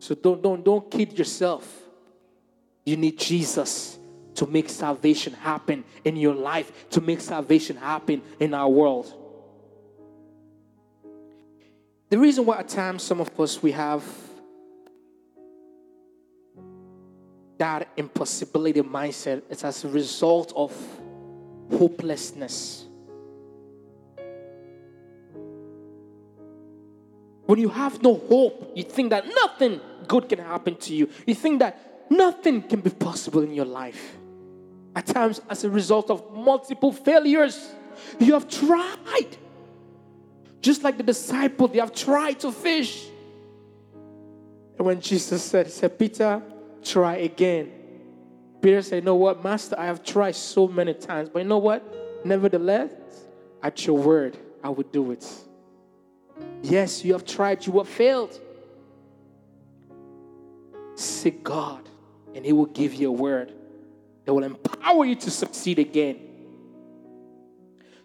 so 0.00 0.16
don't, 0.16 0.42
don't, 0.42 0.64
don't 0.64 0.90
kid 0.90 1.16
yourself. 1.16 1.72
You 2.84 2.96
need 2.96 3.16
Jesus 3.16 3.96
to 4.34 4.44
make 4.48 4.68
salvation 4.68 5.34
happen 5.34 5.84
in 6.04 6.16
your 6.16 6.34
life, 6.34 6.90
to 6.90 7.00
make 7.00 7.20
salvation 7.20 7.76
happen 7.76 8.20
in 8.40 8.54
our 8.54 8.68
world. 8.68 9.14
The 12.10 12.18
reason 12.18 12.44
why 12.44 12.58
at 12.58 12.68
times 12.68 13.04
some 13.04 13.20
of 13.20 13.38
us 13.38 13.62
we 13.62 13.70
have 13.70 14.02
that 17.58 17.88
impossibility 17.96 18.82
mindset 18.82 19.42
is 19.50 19.64
as 19.64 19.84
a 19.84 19.88
result 19.88 20.52
of 20.56 20.72
hopelessness. 21.70 22.86
When 27.46 27.58
you 27.58 27.68
have 27.70 28.02
no 28.02 28.14
hope, 28.14 28.72
you 28.74 28.82
think 28.84 29.10
that 29.10 29.26
nothing 29.26 29.80
good 30.06 30.28
can 30.28 30.38
happen 30.38 30.76
to 30.76 30.94
you. 30.94 31.08
You 31.26 31.34
think 31.34 31.60
that 31.60 32.04
nothing 32.10 32.62
can 32.62 32.80
be 32.80 32.90
possible 32.90 33.42
in 33.42 33.52
your 33.52 33.64
life. 33.64 34.16
At 34.94 35.06
times, 35.06 35.40
as 35.48 35.64
a 35.64 35.70
result 35.70 36.10
of 36.10 36.34
multiple 36.34 36.92
failures, 36.92 37.70
you 38.18 38.34
have 38.34 38.48
tried. 38.48 39.36
Just 40.60 40.84
like 40.84 40.96
the 40.96 41.02
disciple, 41.02 41.68
they 41.68 41.78
have 41.78 41.94
tried 41.94 42.40
to 42.40 42.52
fish. 42.52 43.06
And 44.76 44.86
when 44.86 45.00
Jesus 45.00 45.42
said, 45.42 45.66
He 45.66 45.72
said, 45.72 45.98
Peter, 45.98 46.42
try 46.82 47.16
again. 47.16 47.72
Peter 48.60 48.82
said, 48.82 48.96
You 48.96 49.02
know 49.02 49.14
what, 49.14 49.42
Master, 49.42 49.76
I 49.78 49.86
have 49.86 50.02
tried 50.02 50.34
so 50.34 50.66
many 50.66 50.94
times, 50.94 51.28
but 51.28 51.40
you 51.40 51.48
know 51.48 51.58
what? 51.58 52.24
Nevertheless, 52.24 52.90
at 53.62 53.86
your 53.86 53.96
word, 53.98 54.36
I 54.62 54.68
will 54.70 54.84
do 54.84 55.12
it. 55.12 55.26
Yes, 56.62 57.04
you 57.04 57.12
have 57.12 57.24
tried, 57.24 57.66
you 57.66 57.78
have 57.78 57.88
failed. 57.88 58.40
Seek 60.94 61.44
God, 61.44 61.88
and 62.34 62.44
He 62.44 62.52
will 62.52 62.66
give 62.66 62.94
you 62.94 63.08
a 63.08 63.12
word 63.12 63.52
that 64.24 64.34
will 64.34 64.44
empower 64.44 65.04
you 65.04 65.14
to 65.14 65.30
succeed 65.30 65.78
again. 65.78 66.18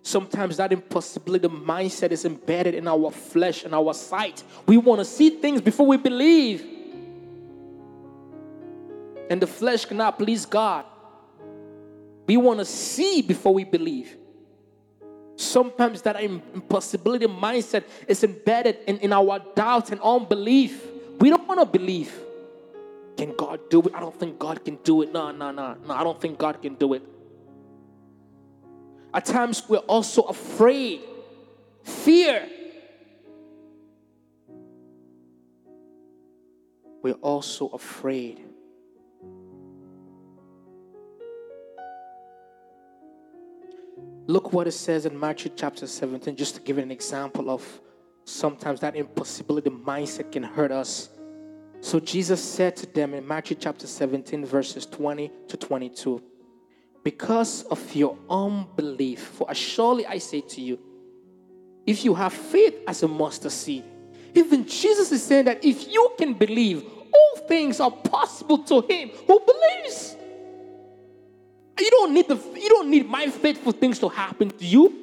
Sometimes 0.04 0.58
that 0.58 0.74
impossibility 0.74 1.48
mindset 1.48 2.12
is 2.12 2.26
embedded 2.26 2.76
in 2.76 2.88
our 2.88 3.10
flesh 3.10 3.64
and 3.64 3.74
our 3.74 3.94
sight. 3.94 4.44
We 4.68 4.78
want 4.78 5.00
to 5.00 5.06
see 5.06 5.30
things 5.30 5.62
before 5.62 5.88
we 5.88 5.98
believe. 5.98 6.66
And 9.30 9.42
the 9.42 9.48
flesh 9.48 9.86
cannot 9.86 10.18
please 10.18 10.46
God. 10.46 10.86
We 12.28 12.38
want 12.38 12.60
to 12.60 12.66
see 12.66 13.22
before 13.22 13.54
we 13.54 13.64
believe. 13.64 14.18
Sometimes 15.36 16.02
that 16.04 16.22
impossibility 16.22 17.26
mindset 17.28 17.84
is 18.08 18.24
embedded 18.24 18.78
in, 18.88 18.98
in 19.00 19.12
our 19.12 19.40
doubt 19.56 19.92
and 19.92 20.00
unbelief. 20.02 20.86
We 21.20 21.30
don't 21.30 21.48
want 21.48 21.60
to 21.60 21.66
believe. 21.66 22.14
Can 23.18 23.36
God 23.36 23.70
do 23.70 23.82
it? 23.82 23.94
I 23.94 24.00
don't 24.00 24.18
think 24.18 24.40
God 24.40 24.64
can 24.64 24.78
do 24.84 25.02
it. 25.02 25.12
No, 25.12 25.32
no, 25.32 25.52
no, 25.52 25.76
no. 25.86 25.94
I 25.94 26.04
don't 26.04 26.20
think 26.20 26.38
God 26.38 26.62
can 26.62 26.76
do 26.76 26.94
it. 26.94 27.04
At 29.14 29.26
times 29.26 29.64
we're 29.68 29.78
also 29.78 30.24
afraid, 30.24 31.02
fear. 31.84 32.48
We're 37.04 37.14
also 37.14 37.68
afraid. 37.68 38.42
Look 44.28 44.54
what 44.54 44.68
it 44.68 44.72
says 44.72 45.06
in 45.06 45.20
Matthew 45.20 45.52
chapter 45.56 45.86
17, 45.86 46.36
just 46.36 46.56
to 46.56 46.62
give 46.62 46.78
an 46.78 46.92
example 46.92 47.50
of 47.50 47.82
sometimes 48.26 48.80
that 48.80 48.96
impossibility 48.96 49.70
mindset 49.70 50.32
can 50.32 50.44
hurt 50.44 50.72
us. 50.72 51.10
So 51.82 52.00
Jesus 52.00 52.42
said 52.42 52.76
to 52.78 52.86
them 52.86 53.14
in 53.14 53.28
Matthew 53.28 53.58
chapter 53.60 53.86
17, 53.86 54.46
verses 54.46 54.86
20 54.86 55.30
to 55.50 55.58
22 55.58 56.24
because 57.04 57.64
of 57.64 57.96
your 57.96 58.18
unbelief. 58.30 59.20
For 59.20 59.54
surely 59.54 60.06
I 60.06 60.18
say 60.18 60.42
to 60.42 60.62
you, 60.62 60.80
if 61.86 62.06
you 62.06 62.14
have 62.16 62.34
faith 62.34 62.76
as 62.88 63.04
a 63.04 63.08
mustard 63.08 63.52
seed, 63.52 63.84
even 64.34 64.66
Jesus 64.66 65.12
is 65.12 65.22
saying 65.22 65.46
that 65.46 65.64
if 65.64 65.92
you 65.92 66.12
can 66.18 66.34
believe, 66.34 66.86
all 66.86 67.48
things 67.48 67.80
are 67.80 67.92
possible 67.92 68.60
to 68.60 68.82
him 68.82 69.10
who 69.28 69.40
believes. 69.40 70.16
You 71.80 71.90
don't 71.90 72.14
need 72.14 72.28
the 72.28 72.36
you 72.36 72.70
don't 72.70 72.90
need 72.90 73.10
my 73.10 73.28
faith 73.28 73.64
for 73.64 73.72
things 73.72 74.00
to 74.00 74.10
happen 74.10 74.50
to 74.50 74.66
you. 74.66 74.94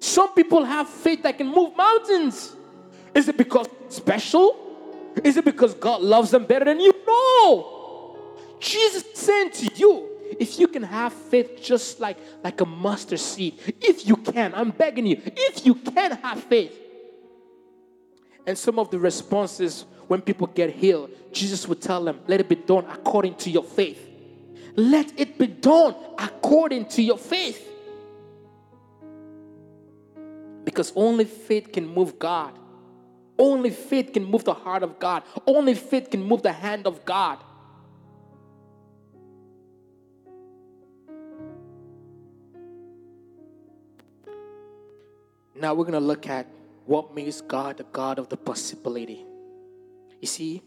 Some 0.00 0.34
people 0.34 0.64
have 0.64 0.88
faith 0.88 1.22
that 1.22 1.38
can 1.38 1.48
move 1.48 1.76
mountains. 1.76 2.54
Is 3.14 3.28
it 3.28 3.36
because 3.36 3.68
special? 3.88 4.64
Is 5.22 5.36
it 5.36 5.44
because 5.44 5.74
God 5.74 6.02
loves 6.02 6.30
them 6.30 6.44
better 6.44 6.64
than 6.64 6.80
you? 6.80 6.92
No. 7.06 8.18
Jesus 8.60 9.04
saying 9.14 9.50
to 9.52 9.70
you, 9.76 10.08
if 10.38 10.58
you 10.58 10.66
can 10.66 10.82
have 10.82 11.12
faith 11.12 11.62
just 11.62 12.00
like, 12.00 12.18
like 12.42 12.60
a 12.60 12.66
mustard 12.66 13.20
seed, 13.20 13.54
if 13.80 14.06
you 14.06 14.16
can, 14.16 14.52
I'm 14.54 14.70
begging 14.70 15.06
you, 15.06 15.20
if 15.24 15.64
you 15.64 15.74
can 15.74 16.12
have 16.12 16.42
faith. 16.44 16.76
And 18.46 18.58
some 18.58 18.78
of 18.78 18.90
the 18.90 18.98
responses 18.98 19.84
when 20.08 20.20
people 20.20 20.46
get 20.48 20.70
healed, 20.70 21.10
Jesus 21.32 21.66
would 21.68 21.80
tell 21.80 22.04
them, 22.04 22.20
let 22.26 22.40
it 22.40 22.48
be 22.48 22.56
done 22.56 22.84
according 22.90 23.36
to 23.36 23.50
your 23.50 23.64
faith. 23.64 24.13
Let 24.76 25.18
it 25.18 25.38
be 25.38 25.46
done 25.46 25.94
according 26.18 26.86
to 26.86 27.02
your 27.02 27.18
faith. 27.18 27.70
Because 30.64 30.92
only 30.96 31.24
faith 31.24 31.70
can 31.72 31.86
move 31.86 32.18
God. 32.18 32.58
Only 33.38 33.70
faith 33.70 34.12
can 34.12 34.24
move 34.24 34.44
the 34.44 34.54
heart 34.54 34.82
of 34.82 34.98
God. 34.98 35.22
Only 35.46 35.74
faith 35.74 36.10
can 36.10 36.22
move 36.22 36.42
the 36.42 36.52
hand 36.52 36.86
of 36.86 37.04
God. 37.04 37.38
Now 45.54 45.74
we're 45.74 45.84
going 45.84 45.92
to 45.92 46.00
look 46.00 46.28
at 46.28 46.46
what 46.84 47.14
makes 47.14 47.40
God 47.40 47.78
the 47.78 47.84
God 47.84 48.18
of 48.18 48.28
the 48.28 48.36
possibility. 48.36 49.24
You 50.20 50.26
see, 50.26 50.62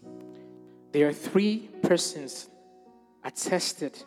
there 0.91 1.07
are 1.07 1.13
three 1.13 1.69
persons 1.81 2.49
attested 3.27 4.01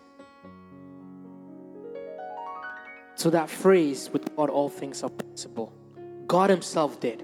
to 3.19 3.31
that 3.31 3.51
phrase 3.51 4.09
with 4.11 4.35
God 4.35 4.49
all 4.49 4.71
things 4.71 5.03
are 5.03 5.11
possible. 5.11 5.73
God 6.27 6.49
Himself 6.49 6.99
did. 7.01 7.23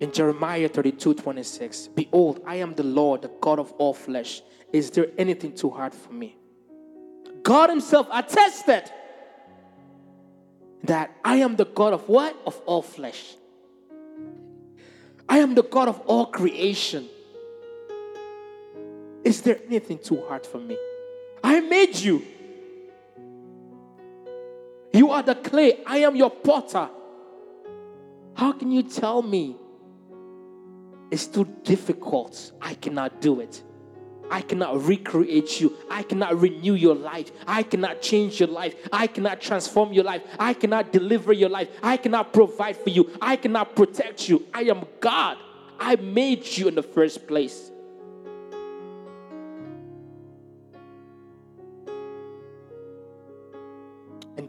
In 0.00 0.10
Jeremiah 0.10 0.68
32 0.68 1.14
26, 1.14 1.88
Behold, 1.88 2.42
I 2.44 2.56
am 2.56 2.74
the 2.74 2.82
Lord, 2.82 3.22
the 3.22 3.30
God 3.40 3.60
of 3.60 3.70
all 3.72 3.94
flesh. 3.94 4.42
Is 4.72 4.90
there 4.90 5.06
anything 5.16 5.54
too 5.54 5.70
hard 5.70 5.94
for 5.94 6.12
me? 6.12 6.36
God 7.42 7.70
Himself 7.70 8.08
attested 8.12 8.90
that 10.84 11.14
I 11.24 11.36
am 11.36 11.54
the 11.54 11.66
God 11.66 11.92
of 11.92 12.08
what? 12.08 12.36
Of 12.46 12.60
all 12.66 12.82
flesh. 12.82 13.36
I 15.28 15.38
am 15.38 15.54
the 15.54 15.62
God 15.62 15.86
of 15.86 16.00
all 16.00 16.26
creation. 16.26 17.08
Is 19.24 19.42
there 19.42 19.58
anything 19.66 19.98
too 19.98 20.22
hard 20.26 20.46
for 20.46 20.58
me? 20.58 20.76
I 21.42 21.60
made 21.60 21.96
you. 21.96 22.22
You 24.92 25.10
are 25.10 25.22
the 25.22 25.34
clay. 25.34 25.84
I 25.86 25.98
am 25.98 26.16
your 26.16 26.30
potter. 26.30 26.88
How 28.34 28.52
can 28.52 28.70
you 28.70 28.82
tell 28.82 29.22
me 29.22 29.56
it's 31.10 31.26
too 31.26 31.44
difficult? 31.64 32.52
I 32.60 32.74
cannot 32.74 33.20
do 33.20 33.40
it. 33.40 33.62
I 34.30 34.42
cannot 34.42 34.84
recreate 34.84 35.60
you. 35.60 35.76
I 35.90 36.04
cannot 36.04 36.40
renew 36.40 36.74
your 36.74 36.94
life. 36.94 37.32
I 37.46 37.64
cannot 37.64 38.00
change 38.00 38.38
your 38.38 38.48
life. 38.48 38.76
I 38.92 39.08
cannot 39.08 39.40
transform 39.40 39.92
your 39.92 40.04
life. 40.04 40.22
I 40.38 40.54
cannot 40.54 40.92
deliver 40.92 41.32
your 41.32 41.48
life. 41.48 41.68
I 41.82 41.96
cannot 41.96 42.32
provide 42.32 42.76
for 42.76 42.90
you. 42.90 43.10
I 43.20 43.34
cannot 43.36 43.74
protect 43.74 44.28
you. 44.28 44.46
I 44.54 44.62
am 44.62 44.84
God. 45.00 45.36
I 45.80 45.96
made 45.96 46.46
you 46.46 46.68
in 46.68 46.76
the 46.76 46.82
first 46.82 47.26
place. 47.26 47.69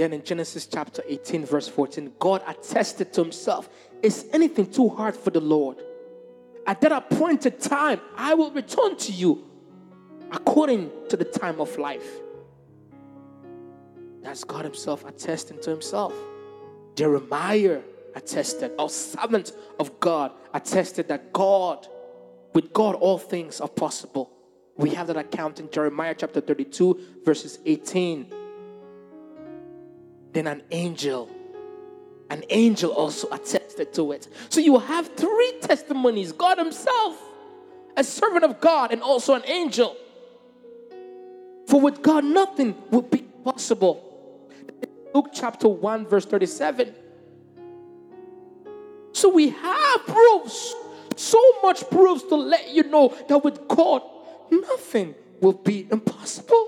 Then 0.01 0.13
in 0.13 0.23
Genesis 0.23 0.65
chapter 0.65 1.03
18, 1.07 1.45
verse 1.45 1.67
14, 1.67 2.13
God 2.17 2.41
attested 2.47 3.13
to 3.13 3.21
himself 3.21 3.69
Is 4.01 4.25
anything 4.33 4.71
too 4.71 4.89
hard 4.89 5.15
for 5.15 5.29
the 5.29 5.39
Lord? 5.39 5.77
At 6.65 6.81
that 6.81 6.91
appointed 6.91 7.59
time, 7.59 8.01
I 8.15 8.33
will 8.33 8.49
return 8.51 8.97
to 8.97 9.11
you 9.11 9.47
according 10.31 10.89
to 11.09 11.17
the 11.17 11.25
time 11.25 11.61
of 11.61 11.77
life. 11.77 12.19
That's 14.23 14.43
God 14.43 14.65
Himself 14.65 15.05
attesting 15.05 15.59
to 15.61 15.69
Himself. 15.69 16.13
Jeremiah 16.95 17.81
attested, 18.15 18.71
our 18.79 18.89
servant 18.89 19.53
of 19.79 19.99
God 19.99 20.31
attested 20.53 21.07
that 21.09 21.31
God, 21.31 21.87
with 22.53 22.73
God, 22.73 22.95
all 22.95 23.19
things 23.19 23.61
are 23.61 23.69
possible. 23.69 24.31
We 24.77 24.91
have 24.91 25.07
that 25.07 25.17
account 25.17 25.59
in 25.59 25.69
Jeremiah 25.69 26.15
chapter 26.17 26.41
32, 26.41 27.21
verses 27.23 27.59
18. 27.65 28.40
Then 30.33 30.47
an 30.47 30.63
angel, 30.71 31.29
an 32.29 32.43
angel 32.49 32.91
also 32.91 33.29
attested 33.31 33.93
to 33.93 34.11
it. 34.13 34.27
So 34.49 34.61
you 34.61 34.79
have 34.79 35.15
three 35.15 35.53
testimonies 35.61 36.31
God 36.31 36.57
Himself, 36.57 37.21
a 37.97 38.03
servant 38.03 38.45
of 38.45 38.61
God, 38.61 38.91
and 38.91 39.01
also 39.01 39.33
an 39.33 39.43
angel. 39.45 39.95
For 41.67 41.79
with 41.79 42.01
God, 42.01 42.23
nothing 42.23 42.75
will 42.89 43.01
be 43.01 43.19
possible. 43.43 44.07
Luke 45.13 45.29
chapter 45.33 45.67
1, 45.67 46.07
verse 46.07 46.25
37. 46.25 46.95
So 49.13 49.29
we 49.29 49.49
have 49.49 50.05
proofs, 50.05 50.73
so 51.15 51.39
much 51.61 51.87
proofs 51.89 52.23
to 52.23 52.35
let 52.35 52.69
you 52.69 52.83
know 52.83 53.15
that 53.27 53.43
with 53.43 53.67
God, 53.67 54.01
nothing 54.49 55.15
will 55.41 55.53
be 55.53 55.87
impossible. 55.91 56.67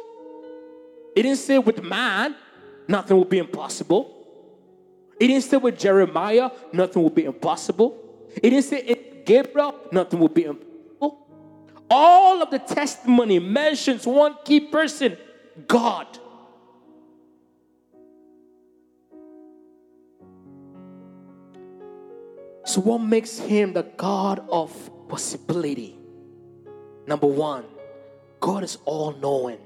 It 1.16 1.24
didn't 1.24 1.38
say 1.38 1.60
with 1.60 1.82
man, 1.84 2.36
nothing 2.88 3.18
will 3.18 3.26
be 3.26 3.38
impossible. 3.38 4.10
It 5.20 5.28
didn't 5.28 5.44
say 5.44 5.58
with 5.58 5.80
Jeremiah, 5.80 6.52
nothing 6.72 7.04
will 7.04 7.10
be 7.10 7.26
impossible. 7.26 7.98
It 8.36 8.50
didn't 8.50 8.64
say 8.64 8.80
in 8.82 9.24
Gabriel, 9.26 9.76
nothing 9.92 10.20
will 10.20 10.30
be 10.30 10.46
impossible. 10.46 10.74
All 11.90 12.42
of 12.42 12.50
the 12.50 12.60
testimony 12.60 13.38
mentions 13.40 14.08
one 14.08 14.36
key 14.44 14.60
person 14.60 15.16
God. 15.68 16.08
So, 22.66 22.82
what 22.82 23.00
makes 23.00 23.38
him 23.38 23.74
the 23.74 23.84
God 23.84 24.44
of 24.50 24.72
possibility? 25.08 25.96
Number 27.06 27.28
one, 27.28 27.66
God 28.40 28.64
is 28.64 28.78
all 28.86 29.12
knowing. 29.12 29.60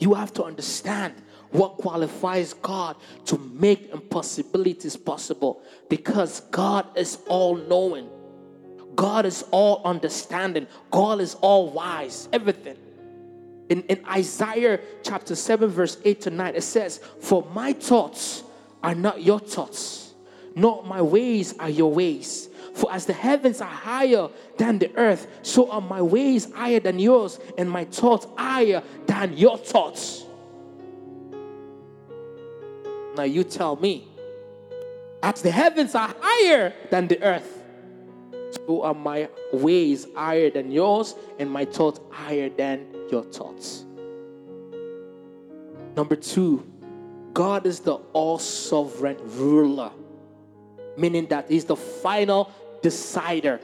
You 0.00 0.14
have 0.14 0.32
to 0.34 0.44
understand 0.44 1.14
what 1.52 1.76
qualifies 1.76 2.54
God 2.54 2.96
to 3.26 3.38
make 3.38 3.90
impossibilities 3.92 4.96
possible 4.96 5.62
because 5.88 6.40
God 6.50 6.86
is 6.96 7.18
all 7.28 7.56
knowing. 7.56 8.08
God 8.96 9.26
is 9.26 9.44
all 9.50 9.82
understanding. 9.84 10.66
God 10.90 11.20
is 11.20 11.34
all 11.36 11.70
wise. 11.70 12.28
Everything. 12.32 12.76
In, 13.68 13.82
in 13.84 14.04
Isaiah 14.06 14.80
chapter 15.02 15.34
7, 15.34 15.70
verse 15.70 15.98
8 16.04 16.20
to 16.22 16.30
9, 16.30 16.56
it 16.56 16.62
says, 16.62 16.98
For 17.20 17.46
my 17.54 17.72
thoughts 17.72 18.42
are 18.82 18.94
not 18.94 19.22
your 19.22 19.38
thoughts, 19.38 20.14
nor 20.54 20.82
my 20.84 21.00
ways 21.00 21.54
are 21.58 21.70
your 21.70 21.92
ways. 21.92 22.48
For 22.74 22.92
as 22.92 23.06
the 23.06 23.12
heavens 23.12 23.60
are 23.60 23.66
higher 23.66 24.28
than 24.56 24.78
the 24.78 24.94
earth, 24.96 25.26
so 25.42 25.70
are 25.70 25.80
my 25.80 26.02
ways 26.02 26.52
higher 26.52 26.80
than 26.80 26.98
yours, 26.98 27.38
and 27.56 27.70
my 27.70 27.84
thoughts 27.84 28.26
higher 28.36 28.82
than 29.06 29.36
your 29.36 29.58
thoughts. 29.58 30.21
Now 33.16 33.24
you 33.24 33.44
tell 33.44 33.76
me, 33.76 34.08
as 35.22 35.42
the 35.42 35.50
heavens 35.50 35.94
are 35.94 36.14
higher 36.18 36.72
than 36.90 37.08
the 37.08 37.22
earth, 37.22 37.62
so 38.66 38.82
are 38.82 38.94
my 38.94 39.28
ways 39.52 40.06
higher 40.14 40.50
than 40.50 40.70
yours, 40.70 41.14
and 41.38 41.50
my 41.50 41.64
thoughts 41.64 42.00
higher 42.10 42.48
than 42.48 42.86
your 43.10 43.22
thoughts. 43.22 43.84
Number 45.96 46.16
two, 46.16 46.66
God 47.34 47.66
is 47.66 47.80
the 47.80 47.94
all 48.12 48.38
sovereign 48.38 49.18
ruler, 49.22 49.92
meaning 50.96 51.26
that 51.28 51.50
He's 51.50 51.64
the 51.64 51.76
final 51.76 52.50
decider. 52.82 53.60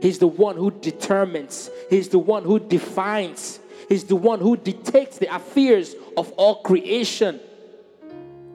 He's 0.00 0.18
the 0.18 0.26
one 0.26 0.56
who 0.56 0.70
determines, 0.70 1.70
He's 1.88 2.08
the 2.08 2.18
one 2.18 2.44
who 2.44 2.58
defines, 2.58 3.60
He's 3.88 4.04
the 4.04 4.16
one 4.16 4.40
who 4.40 4.56
dictates 4.56 5.18
the 5.18 5.34
affairs 5.34 5.94
of 6.16 6.32
all 6.32 6.62
creation. 6.62 7.40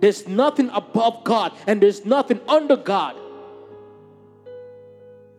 There's 0.05 0.27
nothing 0.27 0.69
above 0.69 1.23
God 1.23 1.51
and 1.65 1.81
there's 1.81 2.05
nothing 2.05 2.39
under 2.47 2.75
God. 2.75 3.15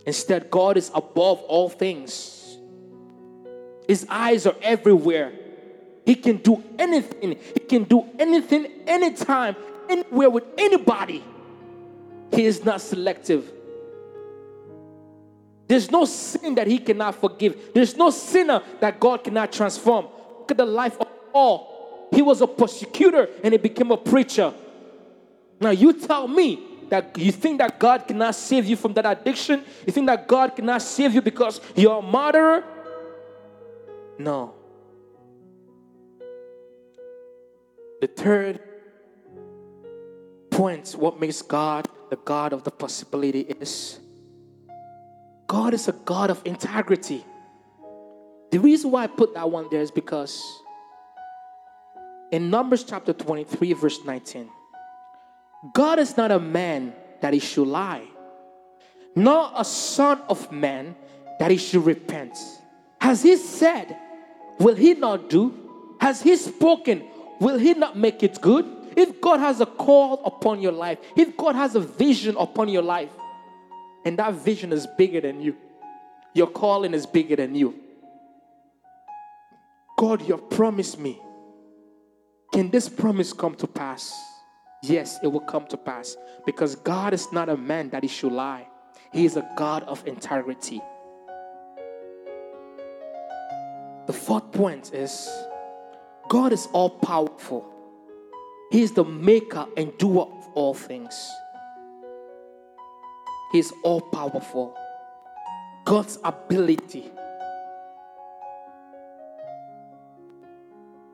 Instead, 0.04 0.50
God 0.50 0.76
is 0.76 0.90
above 0.92 1.40
all 1.42 1.68
things. 1.68 2.58
His 3.86 4.04
eyes 4.10 4.44
are 4.44 4.56
everywhere. 4.60 5.32
He 6.04 6.16
can 6.16 6.38
do 6.38 6.64
anything. 6.80 7.38
He 7.54 7.60
can 7.60 7.84
do 7.84 8.06
anything, 8.18 8.66
anytime, 8.88 9.54
anywhere 9.88 10.30
with 10.30 10.46
anybody. 10.58 11.22
He 12.32 12.44
is 12.44 12.64
not 12.64 12.80
selective. 12.80 13.48
There's 15.68 15.92
no 15.92 16.06
sin 16.06 16.56
that 16.56 16.66
He 16.66 16.80
cannot 16.80 17.14
forgive. 17.14 17.70
There's 17.72 17.96
no 17.96 18.10
sinner 18.10 18.64
that 18.80 18.98
God 18.98 19.22
cannot 19.22 19.52
transform. 19.52 20.06
Look 20.40 20.50
at 20.50 20.56
the 20.56 20.66
life 20.66 21.00
of 21.00 21.06
Paul. 21.32 21.75
He 22.16 22.22
was 22.22 22.40
a 22.40 22.46
persecutor 22.46 23.28
and 23.44 23.52
he 23.52 23.58
became 23.58 23.90
a 23.90 23.96
preacher. 23.98 24.54
Now 25.60 25.68
you 25.68 25.92
tell 25.92 26.26
me 26.26 26.62
that 26.88 27.18
you 27.18 27.30
think 27.30 27.58
that 27.58 27.78
God 27.78 28.08
cannot 28.08 28.34
save 28.34 28.64
you 28.64 28.74
from 28.74 28.94
that 28.94 29.04
addiction? 29.04 29.62
You 29.86 29.92
think 29.92 30.06
that 30.06 30.26
God 30.26 30.56
cannot 30.56 30.80
save 30.80 31.12
you 31.14 31.20
because 31.20 31.60
you're 31.74 31.98
a 31.98 32.00
murderer? 32.00 32.64
No. 34.18 34.54
The 38.00 38.06
third 38.06 38.60
point, 40.50 40.96
what 40.98 41.20
makes 41.20 41.42
God 41.42 41.86
the 42.08 42.16
God 42.16 42.54
of 42.54 42.64
the 42.64 42.70
possibility 42.70 43.40
is 43.40 44.00
God 45.48 45.74
is 45.74 45.86
a 45.86 45.92
God 45.92 46.30
of 46.30 46.40
integrity. 46.46 47.26
The 48.52 48.58
reason 48.58 48.90
why 48.90 49.04
I 49.04 49.06
put 49.06 49.34
that 49.34 49.50
one 49.50 49.68
there 49.70 49.82
is 49.82 49.90
because 49.90 50.62
in 52.30 52.50
Numbers 52.50 52.84
chapter 52.84 53.12
23, 53.12 53.72
verse 53.74 53.98
19, 54.04 54.48
God 55.74 55.98
is 55.98 56.16
not 56.16 56.30
a 56.30 56.38
man 56.38 56.94
that 57.20 57.32
he 57.32 57.38
should 57.38 57.68
lie, 57.68 58.04
nor 59.14 59.50
a 59.56 59.64
son 59.64 60.20
of 60.28 60.50
man 60.52 60.94
that 61.38 61.50
he 61.50 61.56
should 61.56 61.84
repent. 61.84 62.36
Has 63.00 63.22
he 63.22 63.36
said, 63.36 63.96
will 64.58 64.74
he 64.74 64.94
not 64.94 65.28
do? 65.30 65.54
Has 66.00 66.22
he 66.22 66.36
spoken, 66.36 67.04
will 67.40 67.58
he 67.58 67.74
not 67.74 67.96
make 67.96 68.22
it 68.22 68.40
good? 68.40 68.66
If 68.96 69.20
God 69.20 69.40
has 69.40 69.60
a 69.60 69.66
call 69.66 70.24
upon 70.24 70.60
your 70.60 70.72
life, 70.72 70.98
if 71.16 71.36
God 71.36 71.54
has 71.54 71.74
a 71.74 71.80
vision 71.80 72.34
upon 72.38 72.68
your 72.68 72.82
life, 72.82 73.10
and 74.04 74.18
that 74.18 74.34
vision 74.34 74.72
is 74.72 74.86
bigger 74.96 75.20
than 75.20 75.40
you, 75.40 75.56
your 76.32 76.46
calling 76.46 76.94
is 76.94 77.06
bigger 77.06 77.36
than 77.36 77.54
you. 77.54 77.74
God, 79.98 80.26
you 80.26 80.36
have 80.36 80.48
promised 80.50 80.98
me. 80.98 81.20
Can 82.52 82.70
this 82.70 82.88
promise 82.88 83.32
come 83.32 83.54
to 83.56 83.66
pass? 83.66 84.14
Yes, 84.82 85.18
it 85.22 85.26
will 85.26 85.40
come 85.40 85.66
to 85.66 85.76
pass 85.76 86.16
because 86.44 86.76
God 86.76 87.12
is 87.12 87.32
not 87.32 87.48
a 87.48 87.56
man 87.56 87.90
that 87.90 88.02
he 88.02 88.08
should 88.08 88.32
lie. 88.32 88.66
He 89.12 89.24
is 89.24 89.36
a 89.36 89.48
God 89.56 89.82
of 89.84 90.06
integrity. 90.06 90.80
The 94.06 94.12
fourth 94.12 94.52
point 94.52 94.94
is 94.94 95.28
God 96.28 96.52
is 96.52 96.68
all 96.72 96.90
powerful. 96.90 97.72
He 98.70 98.82
is 98.82 98.92
the 98.92 99.04
maker 99.04 99.66
and 99.76 99.96
doer 99.98 100.28
of 100.30 100.48
all 100.54 100.74
things. 100.74 101.14
He 103.52 103.58
is 103.58 103.72
all 103.82 104.00
powerful. 104.00 104.76
God's 105.84 106.18
ability. 106.24 107.10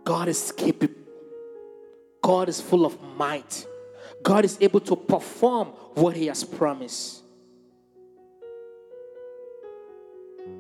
God 0.05 0.29
is 0.29 0.53
capable. 0.53 1.02
God 2.23 2.49
is 2.49 2.61
full 2.61 2.87
of 2.87 2.97
might. 3.17 3.67
God 4.23 4.45
is 4.45 4.57
able 4.61 4.81
to 4.81 4.95
perform 4.95 5.69
what 5.95 6.17
He 6.17 6.27
has 6.27 6.45
promised. 6.45 7.23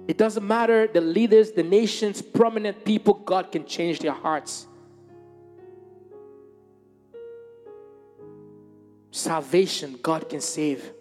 It 0.08 0.18
doesn't 0.18 0.46
matter 0.46 0.88
the 0.88 1.00
leaders, 1.00 1.52
the 1.52 1.62
nations, 1.62 2.20
prominent 2.20 2.84
people, 2.84 3.14
God 3.14 3.52
can 3.52 3.64
change 3.64 4.00
their 4.00 4.12
hearts. 4.12 4.66
Salvation, 9.12 9.98
God 10.02 10.28
can 10.28 10.40
save. 10.40 10.92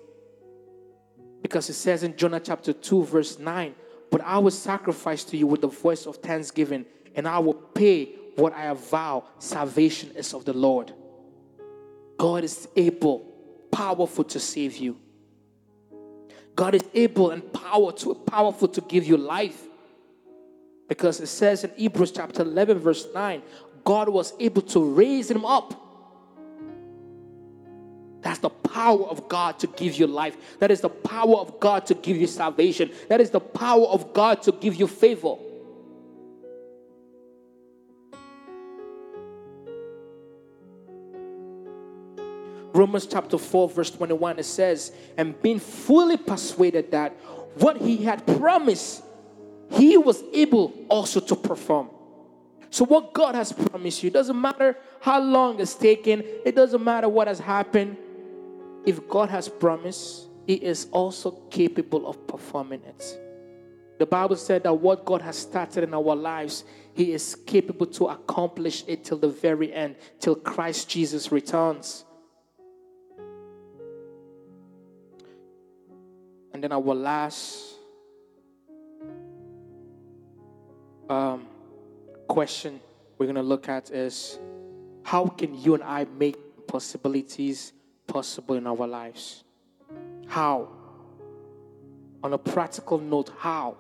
Because 1.42 1.70
it 1.70 1.74
says 1.74 2.04
in 2.04 2.16
Jonah 2.16 2.40
chapter 2.40 2.74
2, 2.74 3.04
verse 3.06 3.40
9, 3.40 3.74
But 4.12 4.22
I 4.22 4.38
will 4.38 4.52
sacrifice 4.52 5.24
to 5.26 5.38
you 5.38 5.48
with 5.48 5.62
the 5.62 5.68
voice 5.68 6.06
of 6.06 6.18
thanksgiving, 6.18 6.86
and 7.16 7.28
I 7.28 7.40
will 7.40 7.56
pay 7.56 8.16
what 8.36 8.54
I 8.54 8.74
vow, 8.74 9.26
salvation 9.40 10.12
is 10.16 10.34
of 10.34 10.46
the 10.46 10.54
Lord. 10.54 10.94
God 12.18 12.44
is 12.44 12.68
able, 12.76 13.20
powerful 13.72 14.24
to 14.26 14.40
save 14.40 14.78
you. 14.78 14.98
God 16.56 16.76
is 16.76 16.84
able 16.94 17.32
and 17.32 17.52
power 17.54 17.92
to, 17.94 18.14
powerful 18.14 18.68
to 18.68 18.82
give 18.82 19.06
you 19.06 19.18
life. 19.18 19.64
Because 20.88 21.20
it 21.20 21.28
says 21.28 21.64
in 21.64 21.72
Hebrews 21.76 22.12
chapter 22.12 22.44
11, 22.44 22.80
verse 22.80 23.08
9, 23.14 23.42
God 23.84 24.10
was 24.10 24.34
able 24.40 24.62
to 24.64 24.84
raise 24.84 25.32
him 25.32 25.46
up. 25.46 25.74
That's 28.22 28.40
the 28.40 28.50
power 28.50 29.04
of 29.06 29.28
God 29.28 29.58
to 29.60 29.68
give 29.68 29.96
you 29.96 30.06
life. 30.06 30.38
That 30.60 30.70
is 30.70 30.82
the 30.82 30.90
power 30.90 31.38
of 31.38 31.60
God 31.60 31.86
to 31.88 31.96
give 31.96 32.18
you 32.18 32.28
salvation. 32.28 32.92
That 33.10 33.20
is 33.20 33.32
the 33.32 33.40
power 33.40 33.86
of 33.86 34.14
God 34.14 34.44
to 34.44 34.52
give 34.52 34.76
you 34.76 34.86
favor. 34.86 35.36
Romans 42.82 43.06
chapter 43.06 43.38
4, 43.38 43.70
verse 43.70 43.92
21, 43.92 44.40
it 44.40 44.44
says, 44.44 44.92
And 45.16 45.40
being 45.44 45.60
fully 45.60 46.18
persuaded 46.18 46.90
that 46.90 47.12
what 47.60 47.78
he 47.78 47.98
had 47.98 48.26
promised, 48.26 49.04
he 49.70 49.98
was 49.98 50.24
able 50.34 50.74
also 50.90 51.20
to 51.20 51.36
perform. 51.36 51.92
So, 52.72 52.84
what 52.84 53.14
God 53.14 53.36
has 53.36 53.54
promised 53.54 54.02
you, 54.02 54.10
doesn't 54.10 54.40
matter 54.40 54.76
how 55.00 55.22
long 55.22 55.60
it's 55.60 55.76
taken, 55.76 56.24
it 56.44 56.56
doesn't 56.56 56.84
matter 56.84 57.08
what 57.08 57.28
has 57.28 57.38
happened. 57.38 57.98
If 58.84 59.08
God 59.08 59.30
has 59.30 59.48
promised, 59.48 60.28
He 60.48 60.56
is 60.56 60.88
also 60.92 61.30
capable 61.52 62.08
of 62.08 62.26
performing 62.26 62.82
it. 62.82 63.20
The 64.00 64.08
Bible 64.08 64.38
said 64.38 64.64
that 64.64 64.74
what 64.74 65.06
God 65.06 65.22
has 65.22 65.38
started 65.38 65.84
in 65.84 65.94
our 65.94 66.16
lives, 66.16 66.64
He 66.96 67.14
is 67.14 67.36
capable 67.46 67.86
to 67.88 68.08
accomplish 68.08 68.84
it 68.88 69.04
till 69.04 69.20
the 69.20 69.30
very 69.30 69.72
end, 69.72 69.98
till 70.20 70.34
Christ 70.34 70.90
Jesus 70.90 71.32
returns. 71.32 72.06
And 76.62 76.70
then 76.70 76.78
our 76.78 76.94
last 76.94 77.74
um, 81.10 81.48
question 82.28 82.80
we're 83.18 83.26
going 83.26 83.36
to 83.36 83.42
look 83.42 83.68
at 83.68 83.90
is 83.90 84.38
how 85.02 85.26
can 85.26 85.60
you 85.60 85.74
and 85.74 85.82
I 85.82 86.06
make 86.20 86.68
possibilities 86.68 87.74
possible 88.06 88.54
in 88.54 88.68
our 88.68 88.86
lives? 88.86 89.44
How? 90.28 90.70
On 92.24 92.32
a 92.32 92.38
practical 92.38 93.00
note, 93.00 93.32
how? 93.40 93.78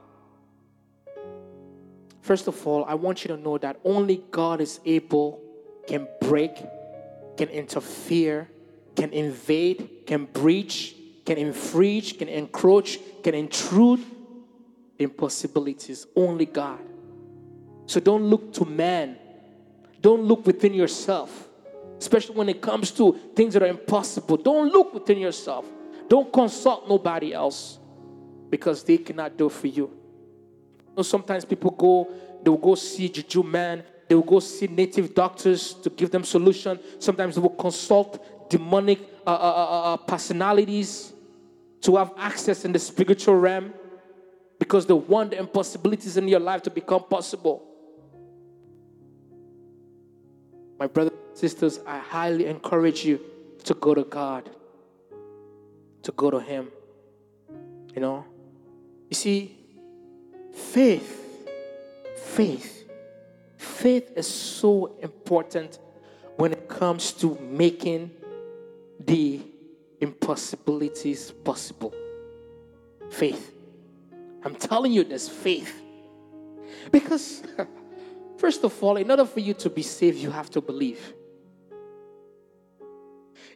First 2.21 2.47
of 2.47 2.65
all, 2.65 2.83
I 2.85 2.95
want 2.95 3.23
you 3.23 3.27
to 3.27 3.37
know 3.37 3.59
that 3.59 3.79
only 3.85 4.23
God 4.31 4.59
is 4.59 4.79
able, 4.85 5.39
can 5.85 6.07
break, 6.19 6.55
can 7.37 7.49
interfere, 7.49 8.49
can 8.95 9.13
invade, 9.13 10.07
can 10.07 10.25
breach, 10.25 10.95
can 11.25 11.37
infringe, 11.37 12.17
can 12.17 12.27
encroach, 12.27 12.99
can 13.23 13.35
intrude 13.35 14.03
impossibilities. 14.97 16.07
Only 16.15 16.45
God. 16.45 16.79
So 17.85 17.99
don't 17.99 18.23
look 18.23 18.53
to 18.53 18.65
man. 18.65 19.17
Don't 20.01 20.23
look 20.23 20.45
within 20.45 20.73
yourself, 20.73 21.47
especially 21.99 22.35
when 22.35 22.49
it 22.49 22.61
comes 22.61 22.91
to 22.91 23.13
things 23.35 23.53
that 23.53 23.61
are 23.61 23.67
impossible. 23.67 24.37
Don't 24.37 24.71
look 24.71 24.93
within 24.93 25.19
yourself. 25.19 25.65
Don't 26.07 26.31
consult 26.33 26.89
nobody 26.89 27.33
else 27.33 27.77
because 28.49 28.83
they 28.83 28.97
cannot 28.97 29.37
do 29.37 29.45
it 29.45 29.51
for 29.51 29.67
you. 29.67 29.89
you 30.91 30.93
know, 30.97 31.03
sometimes 31.03 31.45
people 31.45 31.71
go, 31.71 32.11
they 32.43 32.49
will 32.49 32.57
go 32.57 32.75
see 32.75 33.07
juju 33.07 33.43
man, 33.43 33.83
they 34.09 34.15
will 34.15 34.23
go 34.23 34.39
see 34.39 34.67
native 34.67 35.13
doctors 35.13 35.73
to 35.75 35.89
give 35.89 36.11
them 36.11 36.23
solution. 36.25 36.77
Sometimes 36.99 37.35
they 37.35 37.41
will 37.41 37.49
consult 37.49 38.40
demonic 38.51 38.99
uh, 39.25 39.29
uh, 39.29 39.33
uh, 39.33 39.93
uh 39.93 39.97
personalities 39.97 41.13
to 41.79 41.95
have 41.95 42.11
access 42.17 42.65
in 42.65 42.73
the 42.73 42.79
spiritual 42.79 43.35
realm 43.35 43.73
because 44.59 44.85
they 44.85 44.93
want 44.93 45.31
the 45.31 45.39
impossibilities 45.39 46.17
in 46.17 46.27
your 46.27 46.41
life 46.41 46.61
to 46.61 46.69
become 46.69 47.01
possible. 47.03 47.65
My 50.77 50.87
brothers 50.87 51.13
and 51.29 51.37
sisters, 51.37 51.79
I 51.87 51.97
highly 51.97 52.45
encourage 52.47 53.05
you 53.05 53.21
to 53.63 53.73
go 53.73 53.95
to 53.95 54.03
God, 54.03 54.49
to 56.03 56.11
go 56.11 56.29
to 56.29 56.41
Him. 56.41 56.67
You 57.95 58.01
know, 58.01 58.25
you 59.09 59.15
see, 59.15 59.57
faith, 60.53 61.09
faith, 62.17 62.89
faith 63.57 64.11
is 64.17 64.27
so 64.27 64.97
important 65.01 65.79
when 66.35 66.51
it 66.51 66.67
comes 66.67 67.13
to 67.13 67.37
making 67.39 68.11
the 69.05 69.41
impossibilities 69.99 71.31
possible. 71.31 71.93
Faith. 73.09 73.53
I'm 74.43 74.55
telling 74.55 74.91
you, 74.91 75.03
there's 75.03 75.29
faith. 75.29 75.81
Because, 76.91 77.43
first 78.37 78.63
of 78.63 78.83
all, 78.83 78.97
in 78.97 79.09
order 79.09 79.25
for 79.25 79.39
you 79.39 79.53
to 79.55 79.69
be 79.69 79.81
saved, 79.81 80.17
you 80.17 80.31
have 80.31 80.49
to 80.51 80.61
believe. 80.61 81.13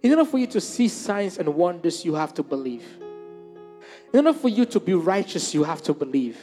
In 0.04 0.12
order 0.12 0.26
for 0.26 0.38
you 0.38 0.48
to 0.48 0.62
see 0.62 0.88
signs 0.88 1.38
and 1.39 1.56
wonders, 1.56 2.06
you 2.06 2.14
have 2.14 2.34
to 2.36 2.43
believe. 2.43 2.86
In 4.14 4.26
order 4.26 4.38
for 4.38 4.50
you 4.50 4.66
to 4.66 4.80
be 4.80 4.93
righteous, 4.93 5.54
you 5.54 5.64
have 5.64 5.82
to 5.84 5.93
believe. 5.93 6.38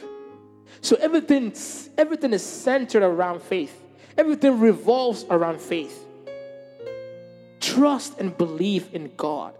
So 0.81 0.97
everything, 0.97 1.53
everything 1.97 2.33
is 2.33 2.43
centered 2.43 3.03
around 3.03 3.41
faith. 3.41 3.81
Everything 4.17 4.59
revolves 4.59 5.25
around 5.29 5.61
faith. 5.61 6.05
Trust 7.63 8.19
and 8.19 8.37
believe 8.37 8.89
in 8.91 9.09
God. 9.15 9.53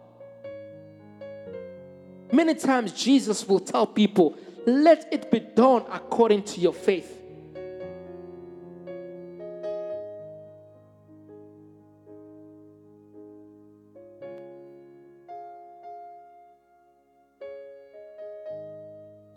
Many 2.34 2.54
times 2.54 2.92
Jesus 2.92 3.48
will 3.48 3.62
tell 3.62 3.88
people, 3.88 4.38
let 4.66 5.08
it 5.14 5.32
be 5.32 5.40
done 5.40 5.86
according 5.90 6.44
to 6.44 6.60
your 6.60 6.74
faith. 6.74 7.22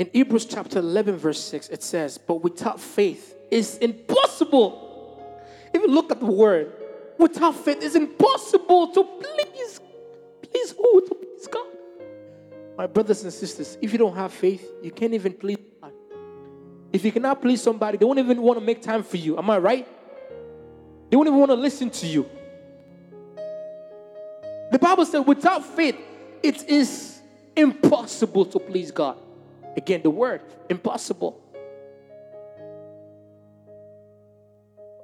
In 0.01 0.11
Hebrews 0.13 0.47
chapter 0.47 0.81
11, 0.81 1.19
verse 1.19 1.41
6, 1.41 1.69
it 1.69 1.85
says, 1.85 2.19
But 2.19 2.43
without 2.43 2.81
faith, 2.81 3.37
it's 3.49 3.79
impossible. 3.79 5.23
If 5.73 5.83
you 5.83 5.89
look 5.89 6.11
at 6.11 6.19
the 6.19 6.27
word, 6.27 6.73
without 7.19 7.55
faith, 7.55 7.79
it's 7.81 7.95
impossible 7.95 8.89
to 8.89 9.05
please, 9.05 9.81
please 10.43 10.71
who? 10.73 11.07
To 11.07 11.15
please 11.15 11.47
God. 11.47 11.67
My 12.77 12.87
brothers 12.87 13.23
and 13.23 13.33
sisters, 13.33 13.79
if 13.81 13.93
you 13.93 13.99
don't 13.99 14.15
have 14.15 14.33
faith, 14.33 14.71
you 14.83 14.91
can't 14.91 15.15
even 15.15 15.33
please 15.33 15.59
God. 15.81 15.93
If 16.93 17.05
you 17.05 17.13
cannot 17.13 17.41
please 17.41 17.63
somebody, 17.63 17.99
they 17.99 18.05
won't 18.05 18.19
even 18.19 18.41
want 18.41 18.59
to 18.59 18.65
make 18.65 18.83
time 18.83 19.03
for 19.03 19.17
you. 19.17 19.39
Am 19.39 19.49
I 19.51 19.59
right? 19.59 19.89
They 21.11 21.17
won't 21.17 21.29
even 21.29 21.39
want 21.39 21.51
to 21.51 21.57
listen 21.57 21.91
to 21.91 22.07
you. 22.07 22.29
The 24.71 24.79
Bible 24.79 25.07
said, 25.07 25.21
without 25.21 25.65
faith, 25.65 25.97
it 26.43 26.69
is 26.69 27.21
impossible 27.57 28.45
to 28.47 28.59
please 28.59 28.91
God. 28.91 29.19
Again, 29.77 30.03
the 30.03 30.11
word 30.11 30.43
impossible. 30.69 31.41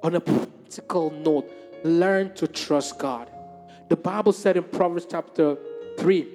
On 0.01 0.15
a 0.15 0.19
practical 0.19 1.11
note, 1.11 1.49
learn 1.83 2.33
to 2.35 2.47
trust 2.47 2.97
God. 2.97 3.29
The 3.89 3.95
Bible 3.95 4.31
said 4.33 4.57
in 4.57 4.63
Proverbs 4.63 5.07
chapter 5.09 5.57
3, 5.97 6.27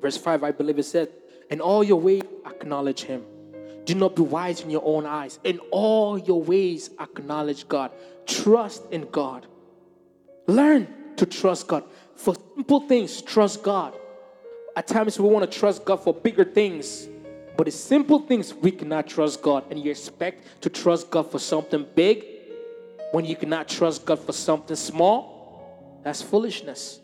Verse 0.00 0.16
5, 0.16 0.44
I 0.44 0.52
believe 0.52 0.78
it 0.78 0.84
said, 0.84 1.08
In 1.50 1.60
all 1.60 1.82
your 1.82 2.00
ways 2.00 2.22
acknowledge 2.46 3.02
him. 3.02 3.24
Do 3.84 3.94
not 3.94 4.16
be 4.16 4.22
wise 4.22 4.60
in 4.60 4.70
your 4.70 4.82
own 4.84 5.06
eyes. 5.06 5.38
In 5.44 5.58
all 5.70 6.18
your 6.18 6.42
ways 6.42 6.90
acknowledge 7.00 7.68
God. 7.68 7.92
Trust 8.26 8.84
in 8.90 9.08
God. 9.10 9.46
Learn 10.46 10.88
to 11.16 11.26
trust 11.26 11.68
God. 11.68 11.84
For 12.14 12.34
simple 12.54 12.80
things, 12.80 13.22
trust 13.22 13.62
God. 13.62 13.94
At 14.76 14.86
times 14.86 15.18
we 15.18 15.28
want 15.28 15.50
to 15.50 15.58
trust 15.58 15.84
God 15.84 15.96
for 15.96 16.12
bigger 16.12 16.44
things. 16.44 17.08
But 17.56 17.66
the 17.66 17.72
simple 17.72 18.18
things 18.20 18.52
we 18.52 18.70
cannot 18.70 19.06
trust 19.06 19.40
God. 19.40 19.64
And 19.70 19.82
you 19.82 19.90
expect 19.90 20.62
to 20.62 20.70
trust 20.70 21.10
God 21.10 21.30
for 21.30 21.38
something 21.38 21.86
big 21.94 22.24
when 23.12 23.24
you 23.24 23.36
cannot 23.36 23.68
trust 23.68 24.04
God 24.04 24.18
for 24.18 24.32
something 24.32 24.76
small? 24.76 26.00
That's 26.02 26.22
foolishness. 26.22 27.00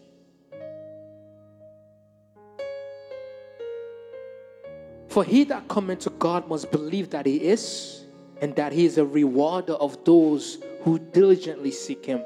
For 5.09 5.25
he 5.25 5.45
that 5.45 5.69
cometh 5.69 6.01
to 6.01 6.11
God 6.11 6.49
must 6.49 6.71
believe 6.71 7.11
that 7.11 7.27
he 7.27 7.37
is, 7.37 8.07
and 8.41 8.57
that 8.57 8.73
he 8.73 8.87
is 8.87 8.97
a 8.97 9.05
rewarder 9.05 9.75
of 9.75 10.03
those 10.05 10.59
who 10.83 10.99
diligently 10.99 11.71
seek 11.71 12.07
him. 12.07 12.25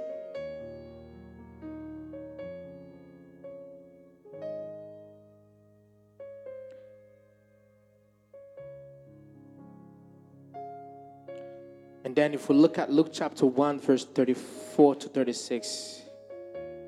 Then, 12.17 12.33
if 12.33 12.49
we 12.49 12.55
look 12.55 12.79
at 12.79 12.91
Luke 12.91 13.11
chapter 13.13 13.45
1, 13.45 13.79
verse 13.79 14.07
34 14.07 14.95
to 14.97 15.09
36, 15.09 16.01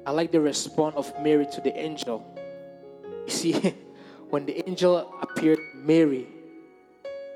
I 0.06 0.10
like 0.10 0.32
the 0.32 0.40
response 0.40 0.96
of 0.96 1.12
Mary 1.20 1.46
to 1.52 1.60
the 1.60 1.76
angel. 1.78 2.24
You 3.26 3.32
see, 3.32 3.52
when 4.30 4.46
the 4.46 4.66
angel 4.66 5.14
appeared 5.20 5.58
Mary, 5.74 6.26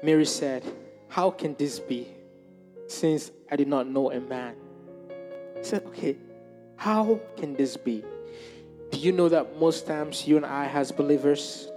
Mary 0.03 0.25
said, 0.25 0.65
How 1.09 1.31
can 1.31 1.55
this 1.55 1.79
be 1.79 2.09
since 2.87 3.31
I 3.51 3.57
did 3.57 3.69
not 3.69 3.87
know 3.87 4.11
a 4.11 4.21
man? 4.21 4.55
He 5.59 5.63
said, 5.63 5.85
Okay, 5.89 6.17
how 6.77 7.21
can 7.37 7.55
this 7.55 7.77
be? 7.77 8.03
Do 8.91 8.99
you 8.99 9.13
know 9.13 9.29
that 9.29 9.61
most 9.61 9.87
times 9.87 10.27
you 10.27 10.39
and 10.39 10.47
I, 10.47 10.67
as 10.67 10.93
believers, 10.93 11.69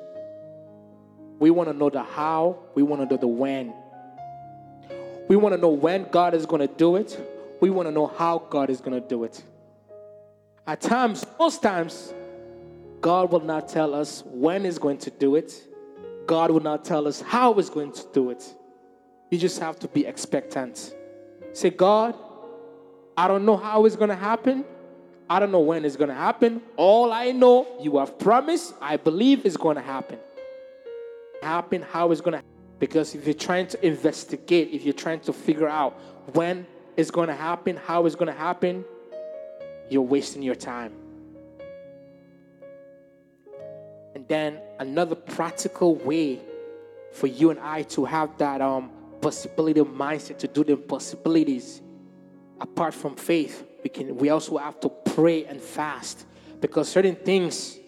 we 1.40 1.50
want 1.52 1.68
to 1.68 1.74
know 1.74 1.90
the 1.90 2.04
how, 2.04 2.60
we 2.74 2.84
want 2.84 3.02
to 3.02 3.14
know 3.14 3.20
the 3.20 3.28
when. 3.28 3.74
We 5.28 5.36
want 5.36 5.56
to 5.56 5.62
know 5.62 5.70
when 5.70 6.08
God 6.12 6.34
is 6.34 6.46
going 6.46 6.68
to 6.68 6.74
do 6.74 6.96
it, 6.96 7.20
we 7.60 7.70
want 7.70 7.88
to 7.88 7.92
know 7.92 8.08
how 8.08 8.40
God 8.50 8.70
is 8.70 8.82
going 8.82 9.02
to 9.02 9.08
do 9.08 9.24
it. 9.24 9.44
At 10.68 10.82
times, 10.82 11.26
most 11.40 11.62
times, 11.62 12.14
God 13.02 13.32
will 13.32 13.40
not 13.40 13.68
tell 13.68 13.94
us 13.94 14.24
when 14.26 14.66
He's 14.66 14.78
going 14.78 14.98
to 15.00 15.12
do 15.12 15.36
it. 15.36 15.68
God 16.28 16.52
will 16.52 16.60
not 16.60 16.84
tell 16.84 17.08
us 17.08 17.22
how 17.22 17.54
He's 17.54 17.70
going 17.70 17.92
to 17.92 18.04
do 18.14 18.30
it. 18.30 18.54
You 19.30 19.38
just 19.38 19.60
have 19.60 19.80
to 19.80 19.88
be 19.88 20.06
expectant. 20.06 20.96
Say, 21.54 21.70
God, 21.70 22.16
I 23.18 23.28
don't 23.28 23.46
know 23.46 23.58
how 23.58 23.86
it's 23.86 23.96
going 23.96 24.10
to 24.10 24.16
happen. 24.16 24.66
I 25.30 25.40
don't 25.40 25.52
know 25.52 25.60
when 25.60 25.86
it's 25.86 25.96
going 25.96 26.10
to 26.10 26.16
happen. 26.16 26.62
All 26.78 27.12
I 27.12 27.32
know, 27.32 27.66
you 27.80 27.98
have 27.98 28.20
promised, 28.20 28.74
I 28.82 28.98
believe 28.98 29.46
it's 29.46 29.58
going 29.58 29.76
to 29.76 29.82
happen. 29.82 30.20
Happen, 31.42 31.82
how 31.82 32.12
it's 32.12 32.22
going 32.22 32.34
to 32.34 32.38
happen. 32.38 32.55
Because 32.86 33.16
if 33.16 33.26
you're 33.26 33.34
trying 33.34 33.66
to 33.66 33.84
investigate, 33.84 34.70
if 34.72 34.84
you're 34.84 34.94
trying 34.94 35.20
to 35.22 35.34
figure 35.34 35.68
out 35.68 35.94
when 36.34 36.68
it's 36.96 37.10
going 37.10 37.30
to 37.30 37.34
happen, 37.34 37.78
how 37.78 38.06
it's 38.06 38.14
going 38.14 38.32
to 38.32 38.40
happen, 38.40 38.86
you're 39.90 40.04
wasting 40.04 40.44
your 40.44 40.54
time. 40.54 40.94
And 44.14 44.28
then 44.28 44.60
another 44.78 45.16
practical 45.16 45.96
way 45.96 46.40
for 47.12 47.26
you 47.26 47.50
and 47.50 47.60
I 47.60 47.82
to 47.98 48.06
have 48.06 48.38
that 48.38 48.62
um, 48.62 48.92
possibility 49.20 49.82
mindset 49.82 50.38
to 50.38 50.48
do 50.48 50.64
the 50.64 50.74
impossibilities. 50.74 51.82
Apart 52.62 52.94
from 52.94 53.16
faith, 53.16 53.66
we 53.84 53.90
can 53.90 54.16
we 54.16 54.30
also 54.30 54.58
have 54.60 54.80
to 54.82 54.90
pray 54.90 55.46
and 55.46 55.60
fast 55.60 56.24
because 56.62 56.88
certain 56.88 57.16
things 57.16 57.80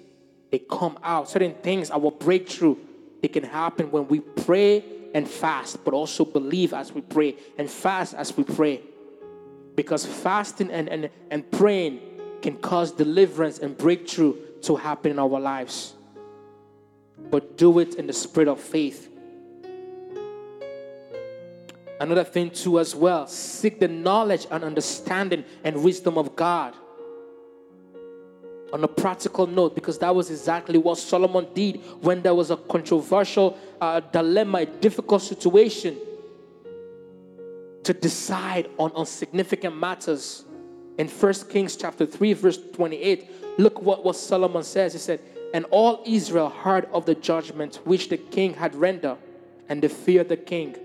they 0.49 0.57
come 0.57 0.97
out, 1.03 1.29
certain 1.29 1.53
things, 1.61 1.91
our 1.91 2.09
breakthrough, 2.09 2.77
it 3.21 3.33
can 3.33 3.43
happen 3.43 3.91
when 3.91 4.07
we 4.07 4.19
pray 4.19 4.83
and 5.13 5.27
fast, 5.27 5.83
but 5.83 5.93
also 5.93 6.25
believe 6.25 6.73
as 6.73 6.91
we 6.93 7.01
pray 7.01 7.35
and 7.57 7.69
fast 7.69 8.13
as 8.13 8.35
we 8.35 8.43
pray. 8.43 8.81
Because 9.75 10.05
fasting 10.05 10.71
and, 10.71 10.89
and, 10.89 11.09
and 11.31 11.49
praying 11.51 11.99
can 12.41 12.57
cause 12.57 12.91
deliverance 12.91 13.59
and 13.59 13.77
breakthrough 13.77 14.35
to 14.61 14.75
happen 14.75 15.11
in 15.11 15.19
our 15.19 15.39
lives. 15.39 15.93
But 17.17 17.57
do 17.57 17.79
it 17.79 17.95
in 17.95 18.07
the 18.07 18.13
spirit 18.13 18.47
of 18.47 18.59
faith. 18.59 19.09
Another 21.99 22.23
thing, 22.23 22.51
too, 22.51 22.79
as 22.79 22.95
well 22.95 23.25
seek 23.27 23.79
the 23.79 23.87
knowledge 23.87 24.45
and 24.51 24.63
understanding 24.63 25.43
and 25.63 25.83
wisdom 25.83 26.17
of 26.17 26.35
God 26.35 26.75
on 28.73 28.83
a 28.83 28.87
practical 28.87 29.47
note 29.47 29.75
because 29.75 29.97
that 29.99 30.13
was 30.13 30.29
exactly 30.29 30.77
what 30.77 30.97
Solomon 30.97 31.47
did 31.53 31.77
when 32.01 32.21
there 32.21 32.35
was 32.35 32.51
a 32.51 32.57
controversial 32.57 33.57
uh, 33.79 33.99
dilemma, 33.99 34.59
a 34.59 34.65
difficult 34.65 35.21
situation 35.21 35.97
to 37.83 37.93
decide 37.93 38.69
on, 38.77 38.91
on 38.91 39.05
significant 39.05 39.77
matters. 39.77 40.43
In 40.97 41.07
1 41.07 41.33
Kings 41.49 41.75
chapter 41.75 42.05
3, 42.05 42.33
verse 42.33 42.59
28, 42.73 43.59
look 43.59 43.81
what, 43.81 44.03
what 44.03 44.15
Solomon 44.15 44.63
says. 44.63 44.93
He 44.93 44.99
said, 44.99 45.21
And 45.53 45.65
all 45.69 46.03
Israel 46.05 46.49
heard 46.49 46.85
of 46.91 47.05
the 47.05 47.15
judgment 47.15 47.79
which 47.85 48.09
the 48.09 48.17
king 48.17 48.53
had 48.53 48.75
rendered, 48.75 49.17
and 49.69 49.81
they 49.81 49.87
feared 49.87 50.27
the 50.27 50.37
king, 50.37 50.75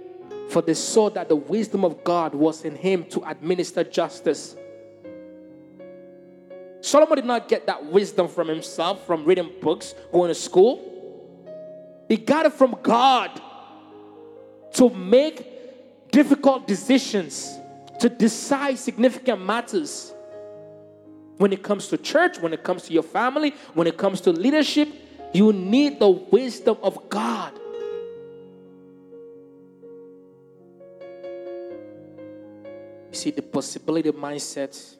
for 0.50 0.62
they 0.62 0.74
saw 0.74 1.10
that 1.10 1.28
the 1.28 1.36
wisdom 1.36 1.84
of 1.84 2.04
God 2.04 2.34
was 2.34 2.64
in 2.64 2.76
him 2.76 3.04
to 3.06 3.28
administer 3.28 3.82
justice 3.82 4.54
Solomon 6.82 7.14
did 7.14 7.24
not 7.24 7.48
get 7.48 7.66
that 7.68 7.86
wisdom 7.86 8.26
from 8.26 8.48
himself, 8.48 9.06
from 9.06 9.24
reading 9.24 9.48
books, 9.60 9.94
going 10.10 10.28
to 10.28 10.34
school. 10.34 10.88
He 12.08 12.16
got 12.16 12.44
it 12.44 12.52
from 12.52 12.76
God 12.82 13.40
to 14.74 14.90
make 14.90 16.10
difficult 16.10 16.66
decisions, 16.66 17.56
to 18.00 18.08
decide 18.08 18.78
significant 18.80 19.40
matters. 19.40 20.12
When 21.36 21.52
it 21.52 21.62
comes 21.62 21.86
to 21.88 21.96
church, 21.96 22.40
when 22.40 22.52
it 22.52 22.64
comes 22.64 22.82
to 22.84 22.92
your 22.92 23.04
family, 23.04 23.54
when 23.74 23.86
it 23.86 23.96
comes 23.96 24.20
to 24.22 24.32
leadership, 24.32 24.88
you 25.32 25.52
need 25.52 26.00
the 26.00 26.10
wisdom 26.10 26.78
of 26.82 27.08
God. 27.08 27.52
You 33.08 33.18
see, 33.18 33.30
the 33.30 33.42
possibility 33.42 34.10
mindset 34.10 34.96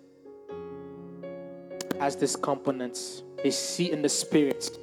has 2.01 2.16
these 2.16 2.36
components. 2.36 3.22
They 3.43 3.51
see 3.51 3.90
in 3.90 4.03
the 4.03 4.09
spirit. 4.09 4.78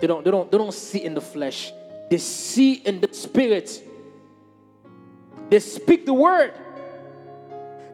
They 0.00 0.06
don't, 0.06 0.24
they 0.24 0.30
don't, 0.30 0.50
they 0.50 0.58
don't 0.58 0.74
see 0.74 1.04
in 1.04 1.14
the 1.14 1.20
flesh. 1.20 1.72
They 2.10 2.18
see 2.18 2.74
in 2.74 3.00
the 3.00 3.12
spirit. 3.12 3.82
They 5.48 5.60
speak 5.60 6.06
the 6.06 6.14
word. 6.14 6.54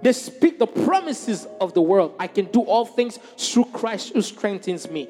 They 0.00 0.12
speak 0.12 0.58
the 0.58 0.66
promises 0.66 1.46
of 1.60 1.74
the 1.74 1.82
world. 1.82 2.14
I 2.18 2.28
can 2.28 2.46
do 2.46 2.62
all 2.62 2.86
things 2.86 3.18
through 3.36 3.66
Christ 3.66 4.12
who 4.12 4.22
strengthens 4.22 4.88
me. 4.88 5.08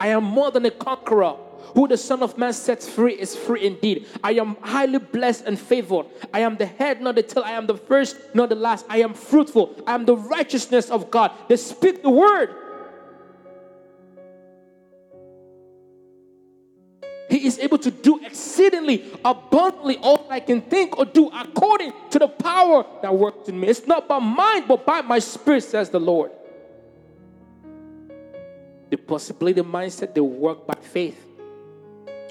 I 0.00 0.08
am 0.08 0.24
more 0.24 0.50
than 0.50 0.66
a 0.66 0.70
conqueror. 0.70 1.36
Who 1.74 1.88
the 1.88 1.96
Son 1.96 2.22
of 2.22 2.38
Man 2.38 2.52
sets 2.52 2.88
free 2.88 3.14
is 3.14 3.36
free 3.36 3.66
indeed. 3.66 4.06
I 4.22 4.32
am 4.32 4.56
highly 4.60 4.98
blessed 4.98 5.44
and 5.46 5.58
favored. 5.58 6.06
I 6.32 6.40
am 6.40 6.56
the 6.56 6.66
head, 6.66 7.00
not 7.00 7.14
the 7.14 7.22
tail. 7.22 7.42
I 7.44 7.52
am 7.52 7.66
the 7.66 7.76
first, 7.76 8.16
not 8.34 8.48
the 8.48 8.54
last. 8.54 8.86
I 8.88 8.98
am 8.98 9.14
fruitful. 9.14 9.82
I 9.86 9.94
am 9.94 10.04
the 10.04 10.16
righteousness 10.16 10.90
of 10.90 11.10
God. 11.10 11.32
They 11.48 11.56
speak 11.56 12.02
the 12.02 12.10
word. 12.10 12.54
He 17.28 17.46
is 17.46 17.58
able 17.58 17.78
to 17.78 17.90
do 17.90 18.24
exceedingly 18.24 19.04
abundantly 19.24 19.96
all 19.98 20.26
I 20.30 20.40
can 20.40 20.62
think 20.62 20.96
or 20.96 21.04
do 21.04 21.28
according 21.28 21.92
to 22.10 22.18
the 22.18 22.28
power 22.28 22.86
that 23.02 23.14
works 23.14 23.48
in 23.48 23.58
me. 23.58 23.68
It's 23.68 23.86
not 23.86 24.06
by 24.08 24.20
mind, 24.20 24.66
but 24.68 24.86
by 24.86 25.02
my 25.02 25.18
spirit, 25.18 25.64
says 25.64 25.90
the 25.90 26.00
Lord. 26.00 26.30
The 28.90 28.96
possibility 28.96 29.60
mindset, 29.62 30.14
they 30.14 30.20
work 30.20 30.66
by 30.66 30.74
faith. 30.80 31.25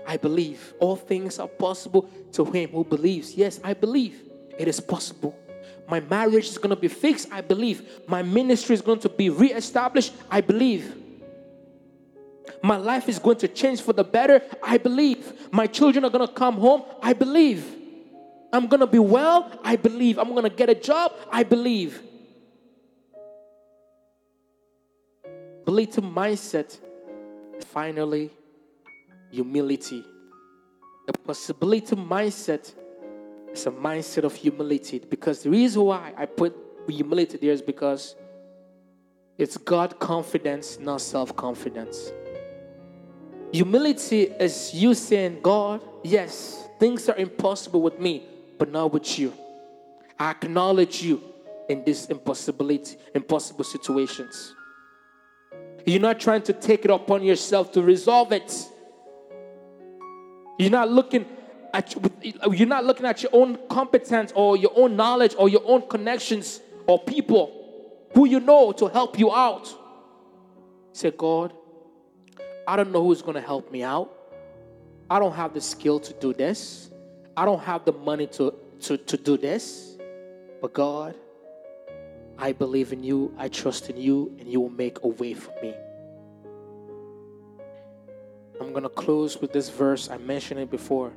I 0.07 0.17
believe 0.17 0.73
all 0.79 0.95
things 0.95 1.39
are 1.39 1.47
possible 1.47 2.09
to 2.33 2.45
him 2.45 2.69
who 2.69 2.83
believes. 2.83 3.33
Yes, 3.33 3.59
I 3.63 3.73
believe 3.73 4.21
it 4.57 4.67
is 4.67 4.79
possible. 4.79 5.35
My 5.87 5.99
marriage 5.99 6.47
is 6.47 6.57
going 6.57 6.71
to 6.71 6.75
be 6.75 6.87
fixed. 6.87 7.31
I 7.31 7.41
believe. 7.41 8.03
My 8.07 8.23
ministry 8.23 8.73
is 8.73 8.81
going 8.81 8.99
to 8.99 9.09
be 9.09 9.29
reestablished. 9.29 10.13
I 10.29 10.41
believe. 10.41 10.95
My 12.63 12.77
life 12.77 13.07
is 13.09 13.19
going 13.19 13.37
to 13.37 13.47
change 13.47 13.81
for 13.81 13.93
the 13.93 14.03
better. 14.03 14.41
I 14.63 14.77
believe. 14.77 15.49
My 15.51 15.67
children 15.67 16.05
are 16.05 16.09
going 16.09 16.27
to 16.27 16.33
come 16.33 16.55
home. 16.55 16.83
I 17.01 17.13
believe. 17.13 17.65
I'm 18.51 18.67
going 18.67 18.79
to 18.79 18.87
be 18.87 18.99
well. 18.99 19.51
I 19.63 19.75
believe. 19.75 20.17
I'm 20.17 20.29
going 20.29 20.43
to 20.43 20.55
get 20.55 20.69
a 20.69 20.75
job. 20.75 21.13
I 21.31 21.43
believe. 21.43 22.01
Believe 25.65 25.91
to 25.91 26.01
mindset. 26.01 26.77
Finally, 27.65 28.31
humility. 29.35 30.03
The 31.07 31.13
possibility 31.13 31.95
mindset 31.95 32.73
is 33.51 33.65
a 33.67 33.71
mindset 33.71 34.23
of 34.23 34.33
humility 34.33 34.99
because 34.99 35.43
the 35.43 35.49
reason 35.49 35.83
why 35.83 36.13
I 36.17 36.25
put 36.25 36.55
humility 36.87 37.37
there 37.37 37.51
is 37.51 37.61
because 37.61 38.15
it's 39.37 39.57
God 39.57 39.99
confidence, 39.99 40.79
not 40.79 41.01
self 41.01 41.35
confidence. 41.35 42.11
Humility 43.51 44.23
is 44.23 44.73
you 44.73 44.93
saying, 44.93 45.41
God, 45.41 45.81
yes, 46.03 46.67
things 46.79 47.07
are 47.09 47.15
impossible 47.17 47.81
with 47.81 47.99
me, 47.99 48.23
but 48.57 48.71
not 48.71 48.91
with 48.91 49.19
you. 49.19 49.33
I 50.17 50.31
acknowledge 50.31 51.03
you 51.03 51.21
in 51.69 51.83
this 51.83 52.05
impossibility, 52.07 52.97
impossible 53.13 53.63
situations. 53.63 54.55
You're 55.85 56.01
not 56.01 56.19
trying 56.19 56.41
to 56.43 56.53
take 56.53 56.85
it 56.85 56.91
upon 56.91 57.23
yourself 57.23 57.71
to 57.73 57.81
resolve 57.81 58.31
it. 58.31 58.51
You're 60.57 60.71
not 60.71 60.89
looking 60.89 61.25
at 61.73 61.93
you're 62.23 62.67
not 62.67 62.85
looking 62.85 63.05
at 63.05 63.21
your 63.21 63.31
own 63.33 63.57
competence 63.69 64.31
or 64.35 64.55
your 64.57 64.71
own 64.75 64.95
knowledge 64.95 65.35
or 65.37 65.49
your 65.49 65.63
own 65.65 65.87
connections 65.89 66.61
or 66.87 67.03
people 67.03 67.65
who 68.13 68.25
you 68.25 68.39
know 68.39 68.71
to 68.71 68.87
help 68.87 69.19
you 69.19 69.33
out. 69.33 69.73
Say, 70.93 71.11
God, 71.11 71.53
I 72.65 72.77
don't 72.77 72.91
know 72.91 73.03
who's 73.03 73.21
going 73.21 73.35
to 73.35 73.41
help 73.41 73.71
me 73.71 73.83
out. 73.83 74.11
I 75.09 75.19
don't 75.19 75.35
have 75.35 75.53
the 75.53 75.61
skill 75.61 75.99
to 75.99 76.13
do 76.13 76.33
this. 76.33 76.89
I 77.35 77.43
don't 77.43 77.61
have 77.61 77.83
the 77.83 77.91
money 77.91 78.27
to, 78.27 78.53
to, 78.81 78.97
to 78.97 79.17
do 79.17 79.37
this. 79.37 79.97
But 80.61 80.73
God, 80.73 81.15
I 82.37 82.53
believe 82.53 82.93
in 82.93 83.03
you. 83.03 83.33
I 83.37 83.49
trust 83.49 83.89
in 83.89 83.97
you, 83.97 84.33
and 84.39 84.47
you 84.47 84.61
will 84.61 84.69
make 84.69 85.03
a 85.03 85.07
way 85.07 85.33
for 85.33 85.53
me. 85.61 85.73
I'm 88.59 88.71
going 88.71 88.83
to 88.83 88.89
close 88.89 89.39
with 89.39 89.51
this 89.51 89.69
verse. 89.69 90.09
I 90.09 90.17
mentioned 90.17 90.59
it 90.59 90.71
before, 90.71 91.11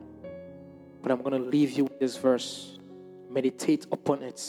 but 1.03 1.13
I'm 1.13 1.23
going 1.23 1.41
to 1.41 1.49
leave 1.49 1.73
you 1.73 1.85
with 1.85 1.99
this 2.01 2.17
verse. 2.17 2.79
Meditate 3.31 3.87
upon 3.93 4.23
it. 4.23 4.41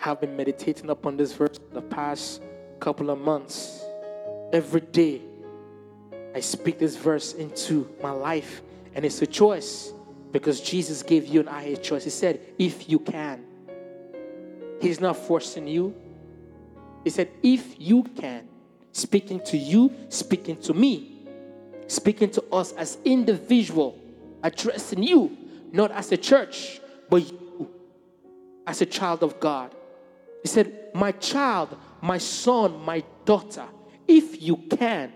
I 0.00 0.04
have 0.04 0.20
been 0.20 0.36
meditating 0.36 0.90
upon 0.90 1.16
this 1.16 1.32
verse 1.32 1.58
the 1.72 1.82
past 1.82 2.42
couple 2.80 3.10
of 3.10 3.18
months. 3.18 3.84
Every 4.52 4.80
day, 4.80 5.20
I 6.34 6.40
speak 6.40 6.78
this 6.78 6.96
verse 6.96 7.34
into 7.34 7.88
my 8.02 8.10
life, 8.10 8.62
and 8.94 9.04
it's 9.04 9.22
a 9.22 9.26
choice 9.26 9.92
because 10.32 10.60
Jesus 10.60 11.02
gave 11.02 11.26
you 11.26 11.40
and 11.40 11.48
I 11.48 11.62
a 11.62 11.76
choice. 11.76 12.04
He 12.04 12.10
said, 12.10 12.40
If 12.58 12.88
you 12.88 12.98
can. 12.98 13.44
He's 14.80 15.00
not 15.00 15.16
forcing 15.16 15.68
you. 15.68 15.94
He 17.04 17.10
said, 17.10 17.30
If 17.42 17.80
you 17.80 18.02
can. 18.02 18.48
Speaking 18.90 19.40
to 19.46 19.56
you, 19.56 19.92
speaking 20.08 20.56
to 20.62 20.74
me 20.74 21.13
speaking 21.94 22.30
to 22.30 22.44
us 22.52 22.72
as 22.72 22.98
individual, 23.04 23.98
addressing 24.42 25.02
you, 25.02 25.36
not 25.72 25.90
as 25.90 26.12
a 26.12 26.16
church, 26.16 26.80
but 27.08 27.30
you 27.30 27.70
as 28.66 28.80
a 28.80 28.86
child 28.86 29.22
of 29.22 29.40
God. 29.40 29.74
He 30.42 30.48
said, 30.48 30.90
My 30.94 31.12
child, 31.12 31.76
my 32.00 32.18
son, 32.18 32.84
my 32.84 33.02
daughter, 33.24 33.66
if 34.06 34.42
you 34.42 34.56
can, 34.56 35.12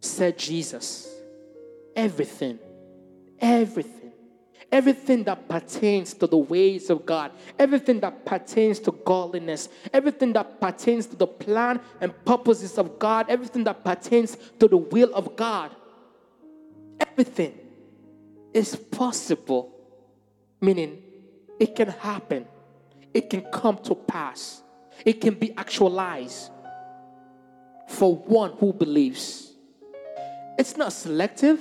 said 0.00 0.38
Jesus, 0.38 1.08
everything, 1.96 2.58
everything 3.38 4.03
everything 4.72 5.24
that 5.24 5.48
pertains 5.48 6.14
to 6.14 6.26
the 6.26 6.36
ways 6.36 6.90
of 6.90 7.06
God, 7.06 7.32
everything 7.58 8.00
that 8.00 8.24
pertains 8.24 8.78
to 8.80 8.92
godliness, 8.92 9.68
everything 9.92 10.32
that 10.32 10.60
pertains 10.60 11.06
to 11.06 11.16
the 11.16 11.26
plan 11.26 11.80
and 12.00 12.12
purposes 12.24 12.78
of 12.78 12.98
God, 12.98 13.26
everything 13.28 13.64
that 13.64 13.84
pertains 13.84 14.36
to 14.58 14.68
the 14.68 14.76
will 14.76 15.14
of 15.14 15.36
God, 15.36 15.70
everything 17.00 17.58
is 18.52 18.76
possible 18.76 19.74
Meaning, 20.64 21.02
it 21.60 21.76
can 21.76 21.88
happen, 21.88 22.46
it 23.12 23.28
can 23.28 23.42
come 23.52 23.76
to 23.82 23.94
pass, 23.94 24.62
it 25.04 25.20
can 25.20 25.34
be 25.34 25.52
actualized 25.58 26.50
for 27.86 28.16
one 28.16 28.52
who 28.52 28.72
believes. 28.72 29.52
It's 30.58 30.78
not 30.78 30.94
selective. 30.94 31.60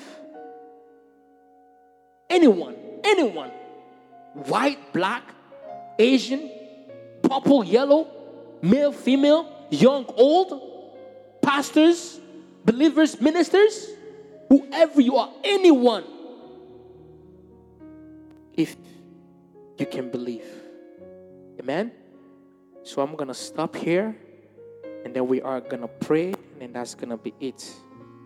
Anyone, 2.29 2.77
anyone, 3.03 3.51
white, 4.33 4.93
black, 4.93 5.23
Asian, 5.99 6.49
purple, 7.21 7.63
yellow, 7.63 8.07
male, 8.61 8.91
female, 8.91 9.67
young, 9.69 10.05
old, 10.17 10.99
pastors, 11.41 12.19
believers, 12.65 13.19
ministers, 13.19 13.87
whoever 14.49 15.01
you 15.01 15.17
are, 15.17 15.29
anyone, 15.43 16.03
if 18.53 18.75
you 19.77 19.85
can 19.85 20.09
believe. 20.09 20.45
Amen? 21.59 21.91
So 22.83 23.01
I'm 23.01 23.15
going 23.15 23.29
to 23.29 23.33
stop 23.33 23.75
here 23.75 24.15
and 25.05 25.13
then 25.13 25.27
we 25.27 25.41
are 25.41 25.61
going 25.61 25.81
to 25.81 25.87
pray 25.87 26.33
and 26.59 26.75
that's 26.75 26.95
going 26.95 27.09
to 27.09 27.17
be 27.17 27.33
it. 27.39 27.73